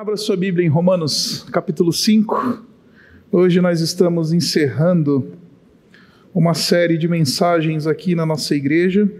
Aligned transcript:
Abra 0.00 0.16
sua 0.16 0.36
Bíblia 0.36 0.64
em 0.64 0.68
Romanos, 0.68 1.44
capítulo 1.50 1.92
5. 1.92 2.64
Hoje 3.32 3.60
nós 3.60 3.80
estamos 3.80 4.32
encerrando 4.32 5.32
uma 6.32 6.54
série 6.54 6.96
de 6.96 7.08
mensagens 7.08 7.84
aqui 7.84 8.14
na 8.14 8.24
nossa 8.24 8.54
igreja. 8.54 9.12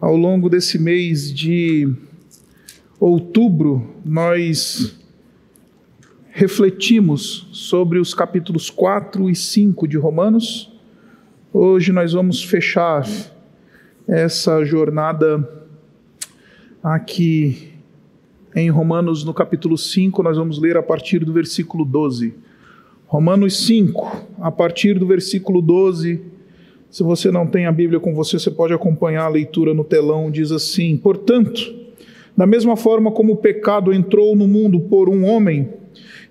Ao 0.00 0.16
longo 0.16 0.48
desse 0.48 0.78
mês 0.78 1.34
de 1.34 1.92
outubro, 3.00 3.96
nós 4.04 4.96
refletimos 6.30 7.48
sobre 7.50 7.98
os 7.98 8.14
capítulos 8.14 8.70
4 8.70 9.28
e 9.28 9.34
5 9.34 9.88
de 9.88 9.98
Romanos. 9.98 10.72
Hoje 11.52 11.90
nós 11.90 12.12
vamos 12.12 12.44
fechar 12.44 13.04
essa 14.06 14.64
jornada 14.64 15.66
aqui 16.80 17.71
em 18.54 18.68
Romanos, 18.68 19.24
no 19.24 19.32
capítulo 19.32 19.78
5, 19.78 20.22
nós 20.22 20.36
vamos 20.36 20.58
ler 20.58 20.76
a 20.76 20.82
partir 20.82 21.24
do 21.24 21.32
versículo 21.32 21.84
12. 21.84 22.34
Romanos 23.06 23.66
5, 23.66 24.26
a 24.40 24.50
partir 24.50 24.98
do 24.98 25.06
versículo 25.06 25.62
12. 25.62 26.20
Se 26.90 27.02
você 27.02 27.30
não 27.30 27.46
tem 27.46 27.66
a 27.66 27.72
Bíblia 27.72 27.98
com 27.98 28.14
você, 28.14 28.38
você 28.38 28.50
pode 28.50 28.74
acompanhar 28.74 29.24
a 29.24 29.28
leitura 29.28 29.72
no 29.72 29.84
telão. 29.84 30.30
Diz 30.30 30.52
assim: 30.52 30.98
Portanto, 30.98 31.74
da 32.36 32.46
mesma 32.46 32.76
forma 32.76 33.10
como 33.10 33.32
o 33.32 33.36
pecado 33.36 33.92
entrou 33.92 34.36
no 34.36 34.46
mundo 34.46 34.80
por 34.80 35.08
um 35.08 35.24
homem, 35.24 35.70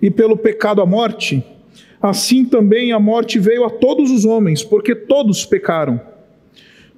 e 0.00 0.10
pelo 0.10 0.36
pecado 0.36 0.80
a 0.80 0.86
morte, 0.86 1.44
assim 2.00 2.44
também 2.44 2.92
a 2.92 3.00
morte 3.00 3.38
veio 3.38 3.64
a 3.64 3.70
todos 3.70 4.10
os 4.10 4.24
homens, 4.24 4.62
porque 4.62 4.94
todos 4.94 5.44
pecaram. 5.44 6.00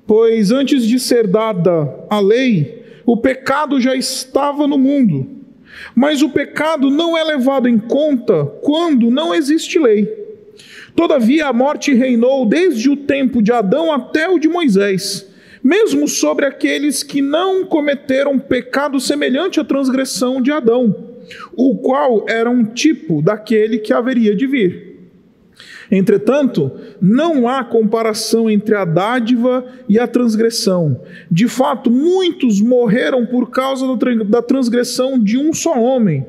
Pois 0.06 0.50
antes 0.50 0.86
de 0.86 0.98
ser 0.98 1.26
dada 1.26 2.06
a 2.10 2.20
lei, 2.20 2.83
o 3.06 3.16
pecado 3.16 3.80
já 3.80 3.94
estava 3.94 4.66
no 4.66 4.78
mundo, 4.78 5.26
mas 5.94 6.22
o 6.22 6.30
pecado 6.30 6.90
não 6.90 7.16
é 7.16 7.24
levado 7.24 7.68
em 7.68 7.78
conta 7.78 8.44
quando 8.62 9.10
não 9.10 9.34
existe 9.34 9.78
lei. 9.78 10.24
Todavia, 10.94 11.48
a 11.48 11.52
morte 11.52 11.92
reinou 11.92 12.46
desde 12.46 12.88
o 12.88 12.96
tempo 12.96 13.42
de 13.42 13.52
Adão 13.52 13.92
até 13.92 14.28
o 14.28 14.38
de 14.38 14.48
Moisés, 14.48 15.26
mesmo 15.62 16.06
sobre 16.06 16.46
aqueles 16.46 17.02
que 17.02 17.20
não 17.20 17.64
cometeram 17.64 18.38
pecado 18.38 19.00
semelhante 19.00 19.58
à 19.58 19.64
transgressão 19.64 20.40
de 20.40 20.52
Adão, 20.52 20.94
o 21.56 21.78
qual 21.78 22.26
era 22.28 22.48
um 22.48 22.64
tipo 22.64 23.20
daquele 23.20 23.78
que 23.78 23.92
haveria 23.92 24.36
de 24.36 24.46
vir. 24.46 24.93
Entretanto, 25.90 26.70
não 27.00 27.48
há 27.48 27.62
comparação 27.62 28.50
entre 28.50 28.74
a 28.74 28.84
dádiva 28.84 29.64
e 29.88 29.98
a 29.98 30.06
transgressão. 30.06 31.00
De 31.30 31.46
fato, 31.46 31.90
muitos 31.90 32.60
morreram 32.60 33.26
por 33.26 33.50
causa 33.50 33.86
da 34.24 34.42
transgressão 34.42 35.18
de 35.18 35.38
um 35.38 35.52
só 35.52 35.78
homem. 35.78 36.26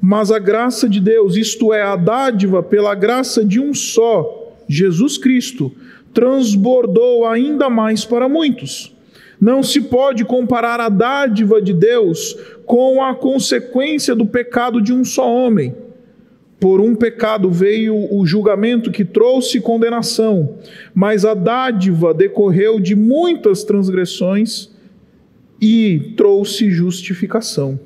Mas 0.00 0.32
a 0.32 0.38
graça 0.38 0.88
de 0.88 1.00
Deus, 1.00 1.36
isto 1.36 1.72
é, 1.72 1.82
a 1.82 1.96
dádiva 1.96 2.62
pela 2.62 2.94
graça 2.94 3.44
de 3.44 3.60
um 3.60 3.72
só, 3.72 4.52
Jesus 4.68 5.16
Cristo, 5.18 5.72
transbordou 6.12 7.26
ainda 7.26 7.70
mais 7.70 8.04
para 8.04 8.28
muitos. 8.28 8.94
Não 9.40 9.62
se 9.62 9.80
pode 9.80 10.24
comparar 10.24 10.80
a 10.80 10.88
dádiva 10.88 11.60
de 11.60 11.72
Deus 11.72 12.36
com 12.64 13.02
a 13.02 13.14
consequência 13.14 14.14
do 14.14 14.24
pecado 14.24 14.80
de 14.80 14.92
um 14.92 15.04
só 15.04 15.28
homem. 15.28 15.74
Por 16.62 16.80
um 16.80 16.94
pecado 16.94 17.50
veio 17.50 18.06
o 18.14 18.24
julgamento 18.24 18.92
que 18.92 19.04
trouxe 19.04 19.60
condenação, 19.60 20.58
mas 20.94 21.24
a 21.24 21.34
dádiva 21.34 22.14
decorreu 22.14 22.78
de 22.78 22.94
muitas 22.94 23.64
transgressões 23.64 24.70
e 25.60 26.12
trouxe 26.16 26.70
justificação. 26.70 27.80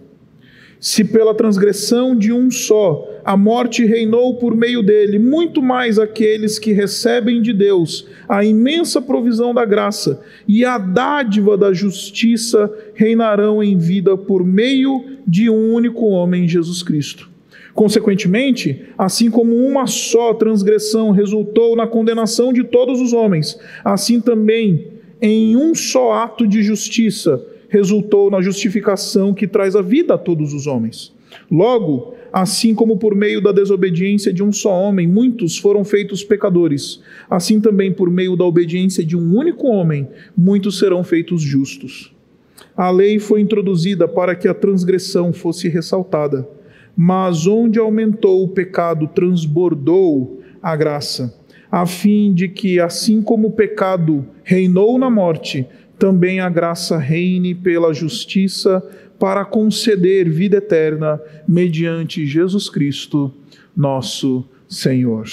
Se 0.79 1.03
pela 1.03 1.35
transgressão 1.35 2.15
de 2.15 2.35
um 2.35 2.51
só 2.51 3.19
a 3.25 3.35
morte 3.35 3.83
reinou 3.87 4.37
por 4.37 4.55
meio 4.55 4.83
dele, 4.83 5.19
muito 5.19 5.63
mais 5.63 5.99
aqueles 5.99 6.59
que 6.59 6.75
recebem 6.75 7.41
de 7.41 7.55
Deus 7.55 8.07
a 8.29 8.45
imensa 8.45 9.01
provisão 9.01 9.55
da 9.55 9.65
graça 9.65 10.21
e 10.47 10.67
a 10.67 10.77
dádiva 10.77 11.57
da 11.57 11.73
justiça 11.73 12.71
reinarão 12.93 13.63
em 13.63 13.79
vida 13.79 14.19
por 14.19 14.45
meio 14.45 15.03
de 15.27 15.49
um 15.49 15.73
único 15.73 16.05
homem, 16.09 16.47
Jesus 16.47 16.83
Cristo. 16.83 17.36
Consequentemente, 17.77 18.87
assim 18.97 19.31
como 19.31 19.55
uma 19.55 19.87
só 19.87 20.33
transgressão 20.33 21.11
resultou 21.11 21.77
na 21.77 21.87
condenação 21.87 22.51
de 22.51 22.65
todos 22.65 23.03
os 23.03 23.13
homens, 23.13 23.61
assim 23.85 24.19
também 24.19 24.87
em 25.21 25.55
um 25.59 25.75
só 25.75 26.13
ato 26.13 26.47
de 26.47 26.63
justiça 26.63 27.39
resultou 27.69 28.31
na 28.31 28.41
justificação 28.41 29.35
que 29.35 29.47
traz 29.47 29.77
a 29.77 29.83
vida 29.83 30.15
a 30.15 30.19
todos 30.19 30.55
os 30.55 30.67
homens. 30.67 31.15
Logo, 31.51 32.15
assim 32.33 32.75
como 32.75 32.97
por 32.97 33.15
meio 33.15 33.43
da 33.43 33.53
desobediência 33.53 34.33
de 34.33 34.43
um 34.43 34.51
só 34.51 34.71
homem 34.71 35.07
muitos 35.07 35.59
foram 35.59 35.85
feitos 35.85 36.25
pecadores, 36.25 37.03
assim 37.29 37.61
também 37.61 37.93
por 37.93 38.09
meio 38.09 38.37
da 38.37 38.45
obediência 38.47 39.05
de 39.05 39.19
um 39.19 39.37
único 39.37 39.67
homem 39.67 40.09
muitos 40.35 40.79
serão 40.79 41.05
feitos 41.05 41.43
justos. 41.43 42.11
A 42.75 42.91
lei 42.91 43.19
foi 43.19 43.43
introduzida 43.43 44.09
para 44.09 44.35
que 44.35 44.49
a 44.49 44.55
transgressão 44.55 45.31
fosse 45.31 45.69
ressaltada 45.69 46.56
mas 46.97 47.47
onde 47.47 47.79
aumentou 47.79 48.43
o 48.43 48.49
pecado, 48.49 49.07
transbordou 49.09 50.41
a 50.63 50.75
graça, 50.75 51.39
a 51.71 51.85
fim 51.85 52.33
de 52.33 52.49
que, 52.49 52.81
assim 52.81 53.21
como 53.21 53.49
o 53.49 53.53
pecado 53.53 54.25
reinou 54.43 54.99
na 54.99 55.11
morte, 55.11 55.67
também 55.99 56.41
a 56.41 56.49
graça 56.49 56.97
reine 56.97 57.55
pela 57.55 57.93
justiça 57.93 58.83
para 59.19 59.45
conceder 59.45 60.29
vida 60.29 60.57
eterna 60.57 61.21
mediante 61.47 62.27
Jesus 62.27 62.69
Cristo, 62.71 63.33
nosso 63.77 64.49
Senhor. 64.69 65.27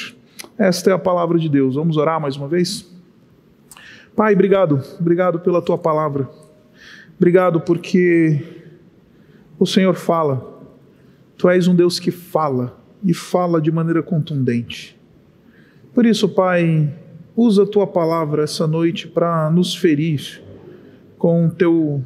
Esta 0.57 0.91
é 0.91 0.93
a 0.93 0.99
palavra 0.99 1.39
de 1.39 1.49
Deus. 1.49 1.75
Vamos 1.75 1.97
orar 1.97 2.19
mais 2.19 2.35
uma 2.35 2.47
vez? 2.47 2.89
Pai, 4.15 4.33
obrigado, 4.33 4.81
obrigado 4.99 5.39
pela 5.39 5.61
tua 5.61 5.77
palavra. 5.77 6.29
Obrigado 7.17 7.61
porque 7.61 8.41
o 9.57 9.65
Senhor 9.65 9.95
fala 9.95 10.52
Tu 11.43 11.49
és 11.49 11.67
um 11.67 11.75
Deus 11.75 11.99
que 11.99 12.09
fala 12.09 12.81
e 13.03 13.13
fala 13.13 13.59
de 13.59 13.69
maneira 13.69 14.01
contundente. 14.01 14.97
Por 15.93 16.05
isso, 16.05 16.29
Pai, 16.29 16.89
usa 17.35 17.63
a 17.63 17.67
tua 17.67 17.85
palavra 17.85 18.45
essa 18.45 18.65
noite 18.65 19.09
para 19.09 19.51
nos 19.51 19.75
ferir 19.75 20.41
com 21.17 21.49
teu 21.49 22.01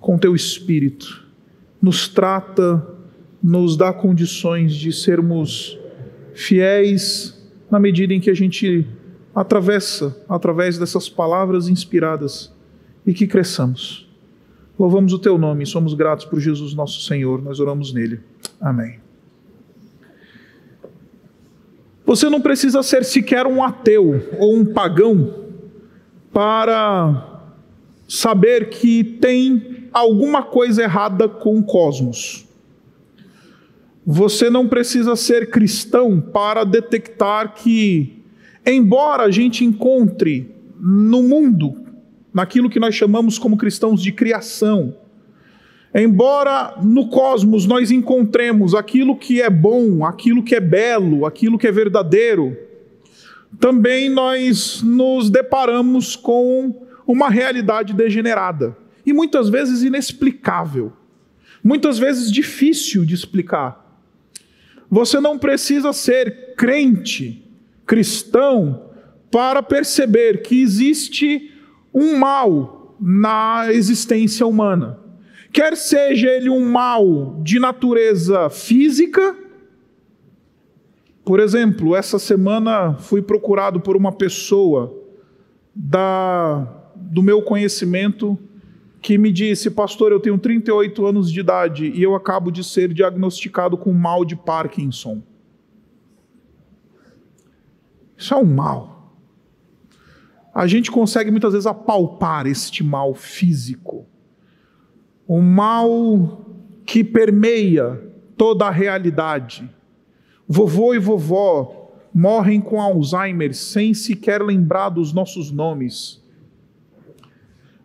com 0.00 0.18
teu 0.18 0.34
espírito. 0.34 1.24
Nos 1.80 2.08
trata, 2.08 2.84
nos 3.40 3.76
dá 3.76 3.92
condições 3.92 4.74
de 4.74 4.92
sermos 4.92 5.78
fiéis 6.34 7.40
na 7.70 7.78
medida 7.78 8.14
em 8.14 8.18
que 8.18 8.30
a 8.30 8.34
gente 8.34 8.84
atravessa 9.32 10.24
através 10.28 10.76
dessas 10.76 11.08
palavras 11.08 11.68
inspiradas 11.68 12.52
e 13.06 13.14
que 13.14 13.28
cresçamos. 13.28 14.05
Louvamos 14.78 15.12
o 15.14 15.18
teu 15.18 15.38
nome, 15.38 15.64
somos 15.64 15.94
gratos 15.94 16.26
por 16.26 16.38
Jesus 16.38 16.74
nosso 16.74 17.00
Senhor, 17.00 17.42
nós 17.42 17.60
oramos 17.60 17.94
nele. 17.94 18.20
Amém. 18.60 18.98
Você 22.04 22.28
não 22.28 22.40
precisa 22.40 22.82
ser 22.82 23.04
sequer 23.04 23.46
um 23.46 23.64
ateu 23.64 24.28
ou 24.38 24.54
um 24.54 24.64
pagão 24.64 25.46
para 26.32 27.40
saber 28.06 28.68
que 28.68 29.02
tem 29.02 29.88
alguma 29.92 30.42
coisa 30.42 30.82
errada 30.82 31.26
com 31.26 31.58
o 31.58 31.64
cosmos. 31.64 32.46
Você 34.04 34.50
não 34.50 34.68
precisa 34.68 35.16
ser 35.16 35.50
cristão 35.50 36.20
para 36.20 36.64
detectar 36.64 37.54
que, 37.54 38.22
embora 38.64 39.24
a 39.24 39.30
gente 39.30 39.64
encontre 39.64 40.54
no 40.78 41.22
mundo 41.22 41.85
naquilo 42.36 42.68
que 42.68 42.78
nós 42.78 42.94
chamamos 42.94 43.38
como 43.38 43.56
cristãos 43.56 44.02
de 44.02 44.12
criação. 44.12 44.94
Embora 45.94 46.74
no 46.82 47.08
cosmos 47.08 47.64
nós 47.64 47.90
encontremos 47.90 48.74
aquilo 48.74 49.16
que 49.16 49.40
é 49.40 49.48
bom, 49.48 50.04
aquilo 50.04 50.42
que 50.42 50.54
é 50.54 50.60
belo, 50.60 51.24
aquilo 51.24 51.58
que 51.58 51.66
é 51.66 51.72
verdadeiro, 51.72 52.54
também 53.58 54.10
nós 54.10 54.82
nos 54.82 55.30
deparamos 55.30 56.14
com 56.14 56.86
uma 57.06 57.30
realidade 57.30 57.94
degenerada 57.94 58.76
e 59.06 59.14
muitas 59.14 59.48
vezes 59.48 59.82
inexplicável, 59.82 60.92
muitas 61.64 61.98
vezes 61.98 62.30
difícil 62.30 63.06
de 63.06 63.14
explicar. 63.14 63.82
Você 64.90 65.20
não 65.20 65.38
precisa 65.38 65.90
ser 65.94 66.54
crente, 66.54 67.42
cristão, 67.86 68.90
para 69.30 69.62
perceber 69.62 70.42
que 70.42 70.60
existe 70.60 71.55
um 71.96 72.18
mal 72.18 72.94
na 73.00 73.72
existência 73.72 74.46
humana. 74.46 75.00
Quer 75.50 75.74
seja 75.74 76.28
ele 76.28 76.50
um 76.50 76.70
mal 76.70 77.40
de 77.42 77.58
natureza 77.58 78.50
física, 78.50 79.34
por 81.24 81.40
exemplo, 81.40 81.96
essa 81.96 82.18
semana 82.18 82.94
fui 82.98 83.22
procurado 83.22 83.80
por 83.80 83.96
uma 83.96 84.12
pessoa 84.12 84.94
da, 85.74 86.92
do 86.94 87.22
meu 87.22 87.42
conhecimento 87.42 88.38
que 89.02 89.18
me 89.18 89.32
disse: 89.32 89.70
Pastor, 89.70 90.12
eu 90.12 90.20
tenho 90.20 90.38
38 90.38 91.04
anos 91.04 91.32
de 91.32 91.40
idade 91.40 91.90
e 91.90 92.00
eu 92.00 92.14
acabo 92.14 92.52
de 92.52 92.62
ser 92.62 92.92
diagnosticado 92.92 93.76
com 93.76 93.92
mal 93.92 94.24
de 94.24 94.36
Parkinson. 94.36 95.20
Isso 98.16 98.32
é 98.32 98.36
um 98.36 98.44
mal. 98.44 98.95
A 100.56 100.66
gente 100.66 100.90
consegue 100.90 101.30
muitas 101.30 101.52
vezes 101.52 101.66
apalpar 101.66 102.46
este 102.46 102.82
mal 102.82 103.12
físico. 103.12 104.06
O 105.28 105.42
mal 105.42 106.46
que 106.86 107.04
permeia 107.04 108.02
toda 108.38 108.64
a 108.64 108.70
realidade. 108.70 109.70
Vovô 110.48 110.94
e 110.94 110.98
vovó 110.98 111.92
morrem 112.14 112.58
com 112.58 112.80
Alzheimer 112.80 113.54
sem 113.54 113.92
sequer 113.92 114.40
lembrar 114.40 114.88
dos 114.88 115.12
nossos 115.12 115.50
nomes. 115.50 116.24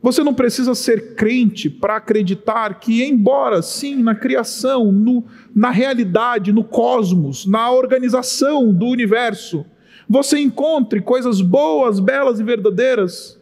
Você 0.01 0.23
não 0.23 0.33
precisa 0.33 0.73
ser 0.73 1.15
crente 1.15 1.69
para 1.69 1.97
acreditar 1.97 2.79
que, 2.79 3.03
embora 3.03 3.61
sim, 3.61 4.01
na 4.01 4.15
criação, 4.15 4.93
no, 4.93 5.25
na 5.53 5.71
realidade, 5.71 6.53
no 6.53 6.63
cosmos, 6.63 7.45
na 7.45 7.69
organização 7.69 8.73
do 8.73 8.85
universo, 8.85 9.65
você 10.11 10.39
encontre 10.39 11.01
coisas 11.01 11.41
boas, 11.41 11.99
belas 11.99 12.39
e 12.39 12.43
verdadeiras, 12.43 13.39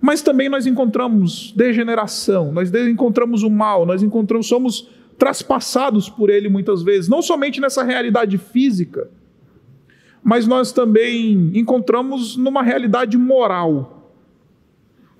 mas 0.00 0.22
também 0.22 0.48
nós 0.48 0.66
encontramos 0.66 1.52
degeneração, 1.56 2.52
nós 2.52 2.72
encontramos 2.72 3.42
o 3.42 3.50
mal, 3.50 3.84
nós 3.84 4.02
encontramos, 4.02 4.46
somos 4.46 4.88
traspassados 5.18 6.08
por 6.08 6.30
ele 6.30 6.48
muitas 6.48 6.82
vezes, 6.82 7.08
não 7.08 7.20
somente 7.20 7.60
nessa 7.60 7.82
realidade 7.82 8.38
física, 8.38 9.10
mas 10.22 10.46
nós 10.46 10.72
também 10.72 11.50
encontramos 11.54 12.36
numa 12.36 12.62
realidade 12.62 13.18
moral 13.18 14.02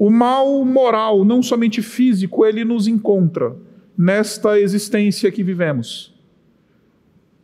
o 0.02 0.10
mal 0.10 0.64
moral, 0.64 1.24
não 1.24 1.40
somente 1.40 1.80
físico, 1.80 2.44
ele 2.44 2.64
nos 2.64 2.88
encontra 2.88 3.54
nesta 3.96 4.58
existência 4.58 5.30
que 5.30 5.44
vivemos. 5.44 6.11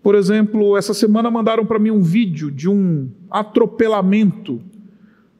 Por 0.02 0.14
exemplo, 0.14 0.76
essa 0.76 0.94
semana 0.94 1.30
mandaram 1.30 1.66
para 1.66 1.78
mim 1.78 1.90
um 1.90 2.02
vídeo 2.02 2.50
de 2.50 2.68
um 2.68 3.10
atropelamento 3.30 4.60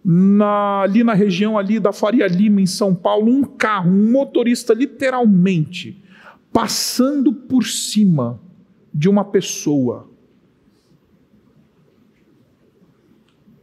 na, 0.05 0.83
ali 0.83 1.05
na 1.05 1.15
região 1.15 1.59
ali 1.59 1.79
da 1.79 1.93
Faria 1.93 2.27
Lima, 2.27 2.61
em 2.61 2.67
São 2.67 2.95
Paulo, 2.95 3.31
um 3.31 3.45
carro, 3.45 3.91
um 3.91 4.11
motorista 4.11 4.75
literalmente 4.75 6.03
passando 6.53 7.33
por 7.33 7.65
cima 7.65 8.41
de 8.93 9.09
uma 9.09 9.25
pessoa. 9.25 10.09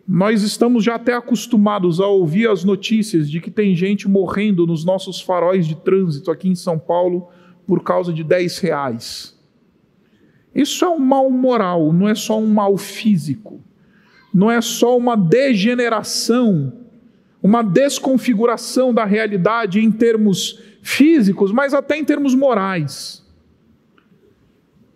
Nós 0.07 0.43
estamos 0.43 0.83
já 0.83 0.95
até 0.95 1.13
acostumados 1.13 1.99
a 1.99 2.05
ouvir 2.05 2.47
as 2.47 2.63
notícias 2.63 3.29
de 3.29 3.41
que 3.41 3.49
tem 3.49 3.75
gente 3.75 4.07
morrendo 4.07 4.67
nos 4.67 4.85
nossos 4.85 5.19
faróis 5.19 5.67
de 5.67 5.75
trânsito 5.75 6.29
aqui 6.29 6.47
em 6.47 6.55
São 6.55 6.77
Paulo 6.77 7.27
por 7.65 7.81
causa 7.81 8.13
de 8.13 8.23
10 8.23 8.59
reais. 8.59 9.34
Isso 10.55 10.85
é 10.85 10.89
um 10.89 10.99
mal 10.99 11.29
moral, 11.29 11.91
não 11.91 12.07
é 12.07 12.15
só 12.15 12.39
um 12.39 12.47
mal 12.47 12.77
físico, 12.77 13.61
não 14.33 14.49
é 14.49 14.61
só 14.61 14.97
uma 14.97 15.17
degeneração, 15.17 16.71
uma 17.43 17.61
desconfiguração 17.61 18.93
da 18.93 19.03
realidade 19.03 19.81
em 19.81 19.91
termos 19.91 20.63
físicos, 20.81 21.51
mas 21.51 21.73
até 21.73 21.97
em 21.97 22.05
termos 22.05 22.33
morais. 22.33 23.21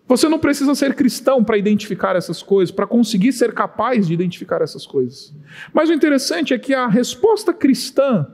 Você 0.08 0.28
não 0.28 0.38
precisa 0.38 0.74
ser 0.74 0.94
cristão 0.94 1.44
para 1.44 1.58
identificar 1.58 2.16
essas 2.16 2.42
coisas, 2.42 2.74
para 2.74 2.86
conseguir 2.86 3.32
ser 3.32 3.52
capaz 3.52 4.08
de 4.08 4.14
identificar 4.14 4.62
essas 4.62 4.86
coisas. 4.86 5.32
Mas 5.74 5.90
o 5.90 5.92
interessante 5.92 6.54
é 6.54 6.58
que 6.58 6.74
a 6.74 6.88
resposta 6.88 7.52
cristã 7.52 8.26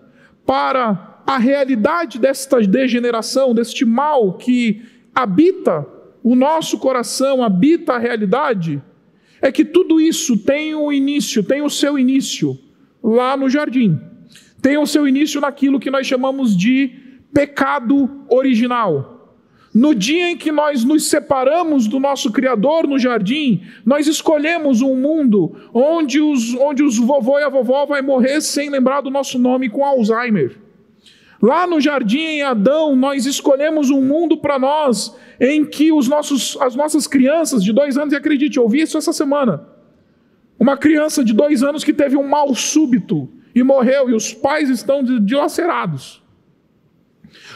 para 0.46 1.23
a 1.26 1.38
realidade 1.38 2.20
desta 2.20 2.61
degeneração, 2.61 3.52
deste 3.52 3.84
mal 3.84 4.34
que 4.34 4.87
habita 5.14 5.95
o 6.28 6.34
nosso 6.34 6.76
coração, 6.78 7.40
habita 7.40 7.93
a 7.93 7.99
realidade, 7.99 8.82
é 9.40 9.52
que 9.52 9.64
tudo 9.64 10.00
isso 10.00 10.37
tem 10.37 10.75
o 10.75 10.87
um 10.87 10.93
início, 10.93 11.44
tem 11.44 11.62
o 11.62 11.70
seu 11.70 11.96
início 11.96 12.58
lá 13.00 13.37
no 13.37 13.49
jardim. 13.49 13.96
Tem 14.61 14.76
o 14.76 14.87
seu 14.87 15.06
início 15.06 15.40
naquilo 15.40 15.78
que 15.78 15.88
nós 15.88 16.05
chamamos 16.05 16.56
de 16.56 16.90
pecado 17.32 18.25
original. 18.28 19.38
No 19.73 19.94
dia 19.94 20.32
em 20.32 20.37
que 20.37 20.50
nós 20.50 20.82
nos 20.82 21.08
separamos 21.08 21.87
do 21.87 22.00
nosso 22.00 22.32
Criador 22.32 22.88
no 22.88 22.99
jardim, 22.99 23.62
nós 23.84 24.08
escolhemos 24.08 24.82
um 24.82 24.96
mundo 24.96 25.55
onde 25.73 26.20
os, 26.20 26.55
onde 26.56 26.82
os 26.82 26.99
vovô 26.99 27.38
e 27.38 27.44
a 27.44 27.49
vovó 27.49 27.87
vai 27.87 28.02
morrer 28.02 28.40
sem 28.40 28.69
lembrar 28.69 29.00
do 29.00 29.11
nosso 29.11 29.38
nome 29.38 29.70
com 29.70 29.84
Alzheimer. 29.84 30.65
Lá 31.40 31.66
no 31.66 31.80
jardim 31.80 32.20
em 32.20 32.42
Adão, 32.42 32.96
nós 32.96 33.26
escolhemos 33.26 33.90
um 33.90 34.00
mundo 34.00 34.38
para 34.38 34.58
nós 34.58 35.14
em 35.40 35.64
que 35.64 35.92
os 35.92 36.08
nossos, 36.08 36.56
as 36.60 36.74
nossas 36.74 37.06
crianças 37.06 37.62
de 37.62 37.72
dois 37.72 37.98
anos, 37.98 38.12
e 38.12 38.16
acredite, 38.16 38.56
eu 38.56 38.62
ouvi 38.62 38.80
isso 38.80 38.96
essa 38.96 39.12
semana. 39.12 39.66
Uma 40.58 40.76
criança 40.76 41.22
de 41.22 41.34
dois 41.34 41.62
anos 41.62 41.84
que 41.84 41.92
teve 41.92 42.16
um 42.16 42.26
mal 42.26 42.54
súbito 42.54 43.28
e 43.54 43.62
morreu, 43.62 44.08
e 44.08 44.14
os 44.14 44.32
pais 44.32 44.70
estão 44.70 45.02
dilacerados. 45.02 46.22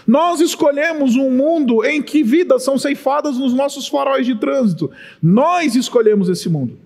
Nós 0.06 0.40
escolhemos 0.40 1.16
um 1.16 1.30
mundo 1.30 1.84
em 1.84 2.02
que 2.02 2.22
vidas 2.22 2.62
são 2.62 2.78
ceifadas 2.78 3.38
nos 3.38 3.52
nossos 3.52 3.86
faróis 3.88 4.26
de 4.26 4.34
trânsito. 4.34 4.90
Nós 5.22 5.74
escolhemos 5.74 6.28
esse 6.28 6.48
mundo. 6.48 6.78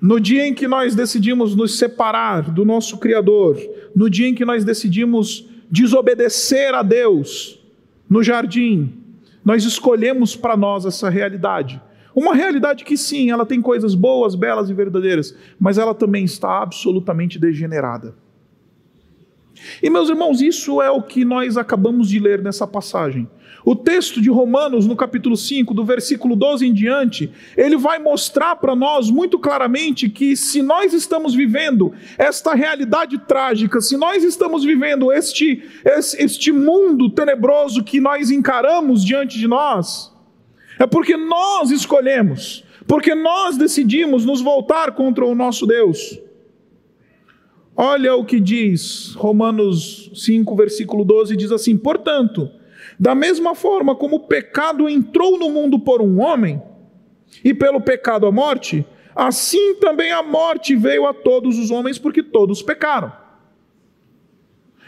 No 0.00 0.18
dia 0.18 0.46
em 0.46 0.54
que 0.54 0.66
nós 0.66 0.94
decidimos 0.94 1.54
nos 1.54 1.76
separar 1.78 2.50
do 2.50 2.64
nosso 2.64 2.96
Criador, 2.96 3.58
no 3.94 4.08
dia 4.08 4.28
em 4.28 4.34
que 4.34 4.44
nós 4.44 4.64
decidimos 4.64 5.48
desobedecer 5.70 6.74
a 6.74 6.82
Deus 6.82 7.60
no 8.08 8.22
jardim, 8.22 8.92
nós 9.44 9.64
escolhemos 9.64 10.36
para 10.36 10.56
nós 10.56 10.84
essa 10.84 11.08
realidade. 11.08 11.80
Uma 12.14 12.34
realidade 12.34 12.84
que 12.84 12.96
sim, 12.96 13.30
ela 13.30 13.46
tem 13.46 13.62
coisas 13.62 13.94
boas, 13.94 14.34
belas 14.34 14.68
e 14.68 14.74
verdadeiras, 14.74 15.34
mas 15.58 15.78
ela 15.78 15.94
também 15.94 16.24
está 16.24 16.62
absolutamente 16.62 17.38
degenerada. 17.38 18.14
E 19.82 19.90
meus 19.90 20.08
irmãos, 20.08 20.40
isso 20.40 20.80
é 20.80 20.90
o 20.90 21.02
que 21.02 21.24
nós 21.24 21.56
acabamos 21.56 22.08
de 22.08 22.18
ler 22.18 22.42
nessa 22.42 22.66
passagem. 22.66 23.28
O 23.64 23.76
texto 23.76 24.20
de 24.20 24.30
Romanos, 24.30 24.86
no 24.86 24.96
capítulo 24.96 25.36
5, 25.36 25.74
do 25.74 25.84
versículo 25.84 26.34
12 26.34 26.66
em 26.66 26.72
diante, 26.72 27.30
ele 27.56 27.76
vai 27.76 27.98
mostrar 27.98 28.56
para 28.56 28.74
nós 28.74 29.10
muito 29.10 29.38
claramente 29.38 30.08
que 30.08 30.36
se 30.36 30.62
nós 30.62 30.94
estamos 30.94 31.34
vivendo 31.34 31.92
esta 32.16 32.54
realidade 32.54 33.18
trágica, 33.18 33.80
se 33.80 33.96
nós 33.96 34.24
estamos 34.24 34.64
vivendo 34.64 35.12
este, 35.12 35.62
este 36.18 36.52
mundo 36.52 37.10
tenebroso 37.10 37.84
que 37.84 38.00
nós 38.00 38.30
encaramos 38.30 39.04
diante 39.04 39.38
de 39.38 39.46
nós, 39.46 40.10
é 40.78 40.86
porque 40.86 41.16
nós 41.16 41.70
escolhemos, 41.70 42.64
porque 42.86 43.14
nós 43.14 43.58
decidimos 43.58 44.24
nos 44.24 44.40
voltar 44.40 44.92
contra 44.92 45.24
o 45.26 45.34
nosso 45.34 45.66
Deus. 45.66 46.18
Olha 47.76 48.14
o 48.14 48.24
que 48.24 48.40
diz 48.40 49.14
Romanos 49.14 50.10
5, 50.14 50.54
versículo 50.56 51.04
12: 51.04 51.36
diz 51.36 51.52
assim: 51.52 51.76
Portanto, 51.76 52.50
da 52.98 53.14
mesma 53.14 53.54
forma 53.54 53.94
como 53.94 54.16
o 54.16 54.26
pecado 54.26 54.88
entrou 54.88 55.38
no 55.38 55.50
mundo 55.50 55.78
por 55.78 56.02
um 56.02 56.20
homem, 56.20 56.60
e 57.44 57.54
pelo 57.54 57.80
pecado 57.80 58.26
a 58.26 58.32
morte, 58.32 58.84
assim 59.14 59.76
também 59.76 60.10
a 60.10 60.22
morte 60.22 60.74
veio 60.76 61.06
a 61.06 61.14
todos 61.14 61.58
os 61.58 61.70
homens, 61.70 61.98
porque 61.98 62.22
todos 62.22 62.62
pecaram. 62.62 63.12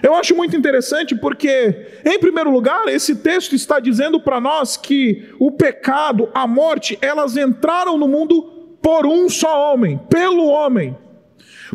Eu 0.03 0.15
acho 0.17 0.35
muito 0.35 0.57
interessante 0.57 1.15
porque, 1.15 1.87
em 2.05 2.19
primeiro 2.19 2.51
lugar, 2.51 2.89
esse 2.89 3.17
texto 3.17 3.55
está 3.55 3.79
dizendo 3.79 4.19
para 4.19 4.41
nós 4.41 4.77
que 4.77 5.33
o 5.39 5.53
pecado, 5.53 6.29
a 6.35 6.45
morte, 6.45 6.99
elas 7.01 7.37
entraram 7.37 7.97
no 7.97 8.09
mundo 8.09 8.43
por 8.83 9.07
um 9.07 9.29
só 9.29 9.73
homem, 9.73 9.99
pelo 10.11 10.47
homem. 10.49 10.97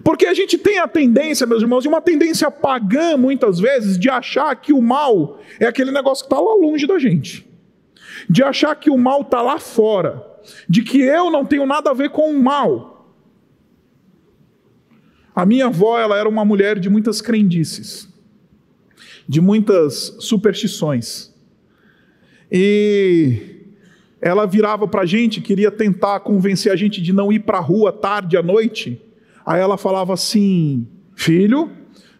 Porque 0.04 0.26
a 0.28 0.34
gente 0.34 0.58
tem 0.58 0.78
a 0.78 0.88
tendência, 0.88 1.48
meus 1.48 1.62
irmãos, 1.62 1.84
e 1.84 1.88
uma 1.88 2.02
tendência 2.02 2.52
pagã 2.52 3.18
muitas 3.18 3.60
vezes, 3.60 3.98
de 3.98 4.10
achar 4.10 4.56
que 4.56 4.72
o 4.72 4.82
mal 4.82 5.40
é 5.60 5.66
aquele 5.66 5.92
negócio 5.92 6.26
que 6.26 6.34
está 6.34 6.40
lá 6.40 6.56
longe 6.56 6.86
da 6.86 7.00
gente, 7.00 7.48
de 8.30 8.44
achar 8.44 8.76
que 8.76 8.90
o 8.90 8.98
mal 8.98 9.22
está 9.22 9.42
lá 9.42 9.60
fora, 9.60 10.24
de 10.70 10.84
que 10.84 11.02
eu 11.02 11.32
não 11.32 11.46
tenho 11.46 11.66
nada 11.66 11.90
a 11.90 11.94
ver 11.94 12.10
com 12.10 12.32
o 12.32 12.42
mal. 12.42 13.16
A 15.36 15.46
minha 15.46 15.68
avó, 15.68 16.00
ela 16.00 16.18
era 16.18 16.30
uma 16.30 16.46
mulher 16.46 16.80
de 16.80 16.90
muitas 16.90 17.22
crendices, 17.22 18.08
de 19.28 19.42
muitas 19.42 20.16
superstições. 20.20 21.34
E 22.52 23.58
ela 24.22 24.46
virava 24.46 24.88
para 24.88 25.02
a 25.02 25.06
gente, 25.06 25.42
queria 25.42 25.70
tentar 25.70 26.20
convencer 26.22 26.72
a 26.72 26.76
gente 26.76 27.02
de 27.02 27.12
não 27.12 27.32
ir 27.32 27.40
para 27.40 27.58
a 27.58 27.62
rua 27.62 27.92
tarde 27.92 28.38
à 28.38 28.44
noite 28.44 29.02
Aí 29.48 29.62
ela 29.62 29.78
falava 29.78 30.14
assim: 30.14 30.86
Filho, 31.16 31.72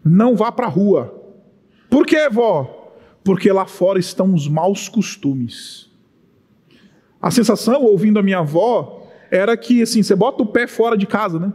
não 0.04 0.34
vá 0.34 0.50
para 0.50 0.66
a 0.66 0.70
rua. 0.70 1.14
Por 1.90 2.06
quê, 2.06 2.28
vó? 2.28 2.96
Porque 3.22 3.52
lá 3.52 3.66
fora 3.66 3.98
estão 3.98 4.34
os 4.34 4.48
maus 4.48 4.88
costumes. 4.88 5.88
A 7.20 7.30
sensação, 7.30 7.84
ouvindo 7.84 8.18
a 8.18 8.22
minha 8.22 8.38
avó, 8.38 9.06
era 9.30 9.56
que 9.56 9.82
assim, 9.82 10.02
você 10.02 10.16
bota 10.16 10.42
o 10.42 10.46
pé 10.46 10.66
fora 10.66 10.96
de 10.96 11.06
casa, 11.06 11.38
né? 11.38 11.52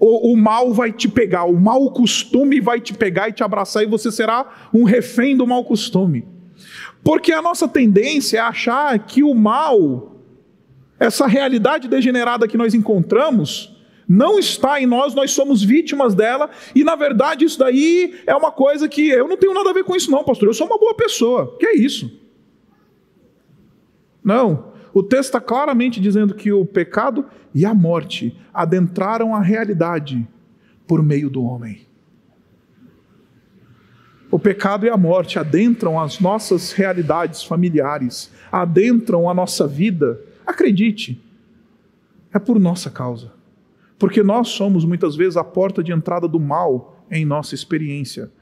o, 0.00 0.32
o 0.32 0.36
mal 0.36 0.72
vai 0.72 0.90
te 0.90 1.06
pegar, 1.06 1.44
o 1.44 1.60
mau 1.60 1.92
costume 1.92 2.58
vai 2.58 2.80
te 2.80 2.94
pegar 2.94 3.28
e 3.28 3.32
te 3.32 3.44
abraçar, 3.44 3.82
e 3.82 3.86
você 3.86 4.10
será 4.10 4.50
um 4.72 4.84
refém 4.84 5.36
do 5.36 5.46
mau 5.46 5.62
costume. 5.62 6.26
Porque 7.04 7.32
a 7.32 7.42
nossa 7.42 7.68
tendência 7.68 8.38
é 8.38 8.40
achar 8.40 8.98
que 9.00 9.22
o 9.22 9.34
mal, 9.34 10.16
essa 10.98 11.26
realidade 11.26 11.86
degenerada 11.86 12.48
que 12.48 12.56
nós 12.56 12.72
encontramos, 12.72 13.76
não 14.12 14.40
está 14.40 14.82
em 14.82 14.86
nós, 14.86 15.14
nós 15.14 15.30
somos 15.30 15.62
vítimas 15.62 16.16
dela, 16.16 16.50
e 16.74 16.82
na 16.82 16.96
verdade 16.96 17.44
isso 17.44 17.56
daí 17.56 18.20
é 18.26 18.34
uma 18.34 18.50
coisa 18.50 18.88
que 18.88 19.08
eu 19.08 19.28
não 19.28 19.36
tenho 19.36 19.54
nada 19.54 19.70
a 19.70 19.72
ver 19.72 19.84
com 19.84 19.94
isso, 19.94 20.10
não, 20.10 20.24
pastor. 20.24 20.48
Eu 20.48 20.54
sou 20.54 20.66
uma 20.66 20.76
boa 20.76 20.96
pessoa. 20.96 21.56
Que 21.60 21.66
é 21.66 21.76
isso? 21.76 22.20
Não. 24.24 24.72
O 24.92 25.00
texto 25.00 25.26
está 25.26 25.40
claramente 25.40 26.00
dizendo 26.00 26.34
que 26.34 26.50
o 26.50 26.66
pecado 26.66 27.24
e 27.54 27.64
a 27.64 27.72
morte 27.72 28.36
adentraram 28.52 29.32
a 29.32 29.40
realidade 29.40 30.26
por 30.88 31.04
meio 31.04 31.30
do 31.30 31.44
homem. 31.44 31.86
O 34.28 34.40
pecado 34.40 34.86
e 34.86 34.90
a 34.90 34.96
morte 34.96 35.38
adentram 35.38 36.00
as 36.00 36.18
nossas 36.18 36.72
realidades 36.72 37.44
familiares, 37.44 38.28
adentram 38.50 39.30
a 39.30 39.34
nossa 39.34 39.68
vida. 39.68 40.20
Acredite, 40.44 41.22
é 42.34 42.40
por 42.40 42.58
nossa 42.58 42.90
causa. 42.90 43.38
Porque 44.00 44.22
nós 44.22 44.48
somos 44.48 44.82
muitas 44.82 45.14
vezes 45.14 45.36
a 45.36 45.44
porta 45.44 45.84
de 45.84 45.92
entrada 45.92 46.26
do 46.26 46.40
mal 46.40 47.04
em 47.10 47.26
nossa 47.26 47.54
experiência, 47.54 48.32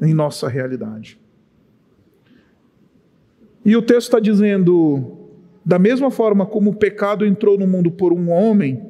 em 0.00 0.12
nossa 0.12 0.46
realidade. 0.48 1.18
E 3.64 3.74
o 3.74 3.80
texto 3.80 4.08
está 4.08 4.20
dizendo: 4.20 5.16
da 5.64 5.78
mesma 5.78 6.10
forma 6.10 6.44
como 6.44 6.70
o 6.70 6.76
pecado 6.76 7.24
entrou 7.24 7.58
no 7.58 7.66
mundo 7.66 7.90
por 7.90 8.12
um 8.12 8.30
homem, 8.30 8.82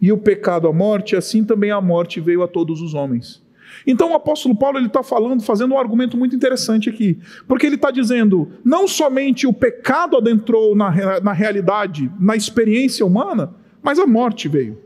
e 0.00 0.10
o 0.10 0.16
pecado 0.16 0.66
a 0.66 0.72
morte, 0.72 1.14
assim 1.14 1.44
também 1.44 1.70
a 1.70 1.80
morte 1.80 2.20
veio 2.20 2.42
a 2.42 2.48
todos 2.48 2.80
os 2.80 2.94
homens. 2.94 3.44
Então 3.86 4.12
o 4.12 4.14
apóstolo 4.14 4.56
Paulo 4.56 4.78
ele 4.78 4.86
está 4.86 5.02
falando, 5.02 5.42
fazendo 5.42 5.74
um 5.74 5.78
argumento 5.78 6.16
muito 6.16 6.34
interessante 6.34 6.88
aqui, 6.88 7.18
porque 7.46 7.66
ele 7.66 7.74
está 7.74 7.90
dizendo 7.90 8.50
não 8.64 8.88
somente 8.88 9.46
o 9.46 9.52
pecado 9.52 10.16
adentrou 10.16 10.74
na, 10.74 11.20
na 11.20 11.32
realidade, 11.34 12.10
na 12.18 12.34
experiência 12.34 13.04
humana, 13.04 13.54
mas 13.82 13.98
a 13.98 14.06
morte 14.06 14.48
veio. 14.48 14.83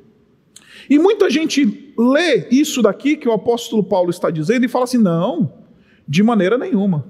E 0.88 0.98
muita 0.98 1.28
gente 1.28 1.92
lê 1.98 2.48
isso 2.50 2.80
daqui 2.82 3.16
que 3.16 3.28
o 3.28 3.32
apóstolo 3.32 3.82
Paulo 3.82 4.10
está 4.10 4.30
dizendo 4.30 4.64
e 4.64 4.68
fala 4.68 4.84
assim: 4.84 4.98
não, 4.98 5.52
de 6.06 6.22
maneira 6.22 6.56
nenhuma. 6.56 7.06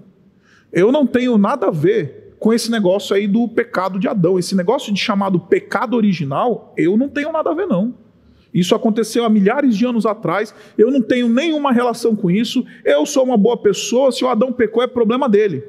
Eu 0.72 0.92
não 0.92 1.06
tenho 1.06 1.38
nada 1.38 1.68
a 1.68 1.70
ver 1.70 2.34
com 2.38 2.52
esse 2.52 2.70
negócio 2.70 3.14
aí 3.14 3.26
do 3.26 3.48
pecado 3.48 3.98
de 3.98 4.08
Adão. 4.08 4.38
Esse 4.38 4.54
negócio 4.54 4.92
de 4.92 5.00
chamado 5.00 5.40
pecado 5.40 5.96
original, 5.96 6.72
eu 6.76 6.96
não 6.96 7.08
tenho 7.08 7.32
nada 7.32 7.50
a 7.50 7.54
ver, 7.54 7.66
não. 7.66 7.94
Isso 8.52 8.74
aconteceu 8.74 9.24
há 9.24 9.28
milhares 9.28 9.76
de 9.76 9.84
anos 9.84 10.06
atrás, 10.06 10.54
eu 10.76 10.90
não 10.90 11.02
tenho 11.02 11.28
nenhuma 11.28 11.70
relação 11.70 12.16
com 12.16 12.30
isso, 12.30 12.64
eu 12.84 13.04
sou 13.04 13.24
uma 13.24 13.36
boa 13.36 13.56
pessoa, 13.56 14.10
se 14.10 14.24
o 14.24 14.28
Adão 14.28 14.52
pecou 14.52 14.82
é 14.82 14.86
problema 14.86 15.28
dele. 15.28 15.62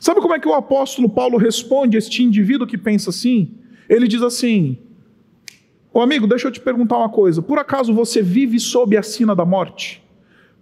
Sabe 0.00 0.20
como 0.20 0.34
é 0.34 0.38
que 0.38 0.48
o 0.48 0.54
apóstolo 0.54 1.08
Paulo 1.08 1.36
responde 1.36 1.96
a 1.96 1.98
este 1.98 2.22
indivíduo 2.22 2.66
que 2.66 2.78
pensa 2.78 3.10
assim? 3.10 3.54
Ele 3.88 4.06
diz 4.06 4.22
assim: 4.22 4.78
Ô 5.96 6.02
amigo, 6.02 6.26
deixa 6.26 6.48
eu 6.48 6.52
te 6.52 6.60
perguntar 6.60 6.98
uma 6.98 7.08
coisa: 7.08 7.40
por 7.40 7.58
acaso 7.58 7.90
você 7.94 8.20
vive 8.20 8.60
sob 8.60 8.98
a 8.98 9.02
sina 9.02 9.34
da 9.34 9.46
morte? 9.46 10.04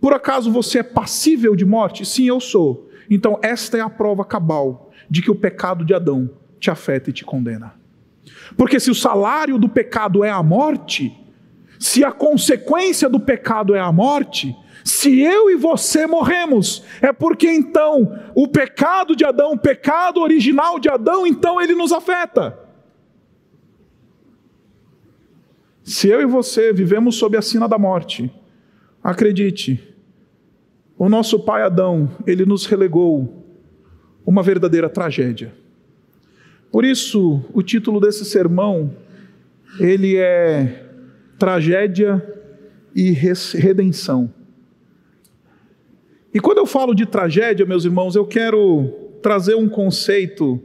Por 0.01 0.13
acaso 0.13 0.49
você 0.49 0.79
é 0.79 0.83
passível 0.85 1.57
de 1.57 1.65
morte? 1.65 2.07
Sim, 2.07 2.29
eu 2.29 2.39
sou. 2.39 2.89
Então, 3.11 3.41
esta 3.43 3.77
é 3.77 3.81
a 3.81 3.91
prova 3.91 4.25
cabal 4.25 4.93
de 5.11 5.21
que 5.21 5.33
o 5.33 5.35
pecado 5.35 5.85
de 5.85 5.93
Adão 5.93 6.31
te 6.61 6.71
afeta 6.71 7.11
e 7.11 7.13
te 7.13 7.25
condena. 7.25 7.75
Porque 8.57 8.79
se 8.79 8.93
o 8.93 8.95
salário 8.95 9.59
do 9.59 9.69
pecado 9.69 10.23
é 10.23 10.31
a 10.31 10.41
morte, 10.41 11.13
se 11.81 12.05
a 12.05 12.13
consequência 12.13 13.09
do 13.09 13.19
pecado 13.19 13.75
é 13.75 13.81
a 13.81 13.91
morte, 13.91 14.57
se 14.85 15.21
eu 15.21 15.51
e 15.51 15.57
você 15.57 16.07
morremos, 16.07 16.85
é 17.03 17.13
porque 17.13 17.51
então 17.51 18.21
o 18.37 18.47
pecado 18.47 19.17
de 19.17 19.25
Adão, 19.25 19.55
o 19.55 19.59
pecado 19.59 20.21
original 20.21 20.79
de 20.79 20.89
Adão, 20.89 21.27
então 21.27 21.61
ele 21.61 21.75
nos 21.75 21.91
afeta. 21.91 22.64
Se 25.85 26.09
eu 26.09 26.23
e 26.23 26.27
você 26.27 26.73
vivemos 26.73 27.17
sob 27.17 27.37
a 27.37 27.43
sina 27.43 27.69
da 27.69 27.79
morte, 27.79 28.33
acredite, 29.03 29.95
o 30.97 31.11
nosso 31.11 31.39
pai 31.41 31.63
Adão, 31.63 32.11
ele 32.27 32.47
nos 32.47 32.65
relegou 32.65 33.45
uma 34.25 34.43
verdadeira 34.43 34.89
tragédia. 34.89 35.53
Por 36.73 36.87
isso, 36.87 37.45
o 37.53 37.63
título 37.63 38.01
desse 38.01 38.25
sermão, 38.25 38.97
ele 39.79 40.17
é 40.17 40.87
Tragédia 41.39 42.25
e 42.95 43.11
Redenção. 43.11 44.33
E 46.33 46.41
quando 46.41 46.59
eu 46.59 46.67
falo 46.67 46.95
de 46.95 47.05
tragédia, 47.05 47.67
meus 47.67 47.85
irmãos, 47.85 48.17
eu 48.17 48.27
quero 48.27 48.89
trazer 49.23 49.55
um 49.55 49.69
conceito 49.69 50.61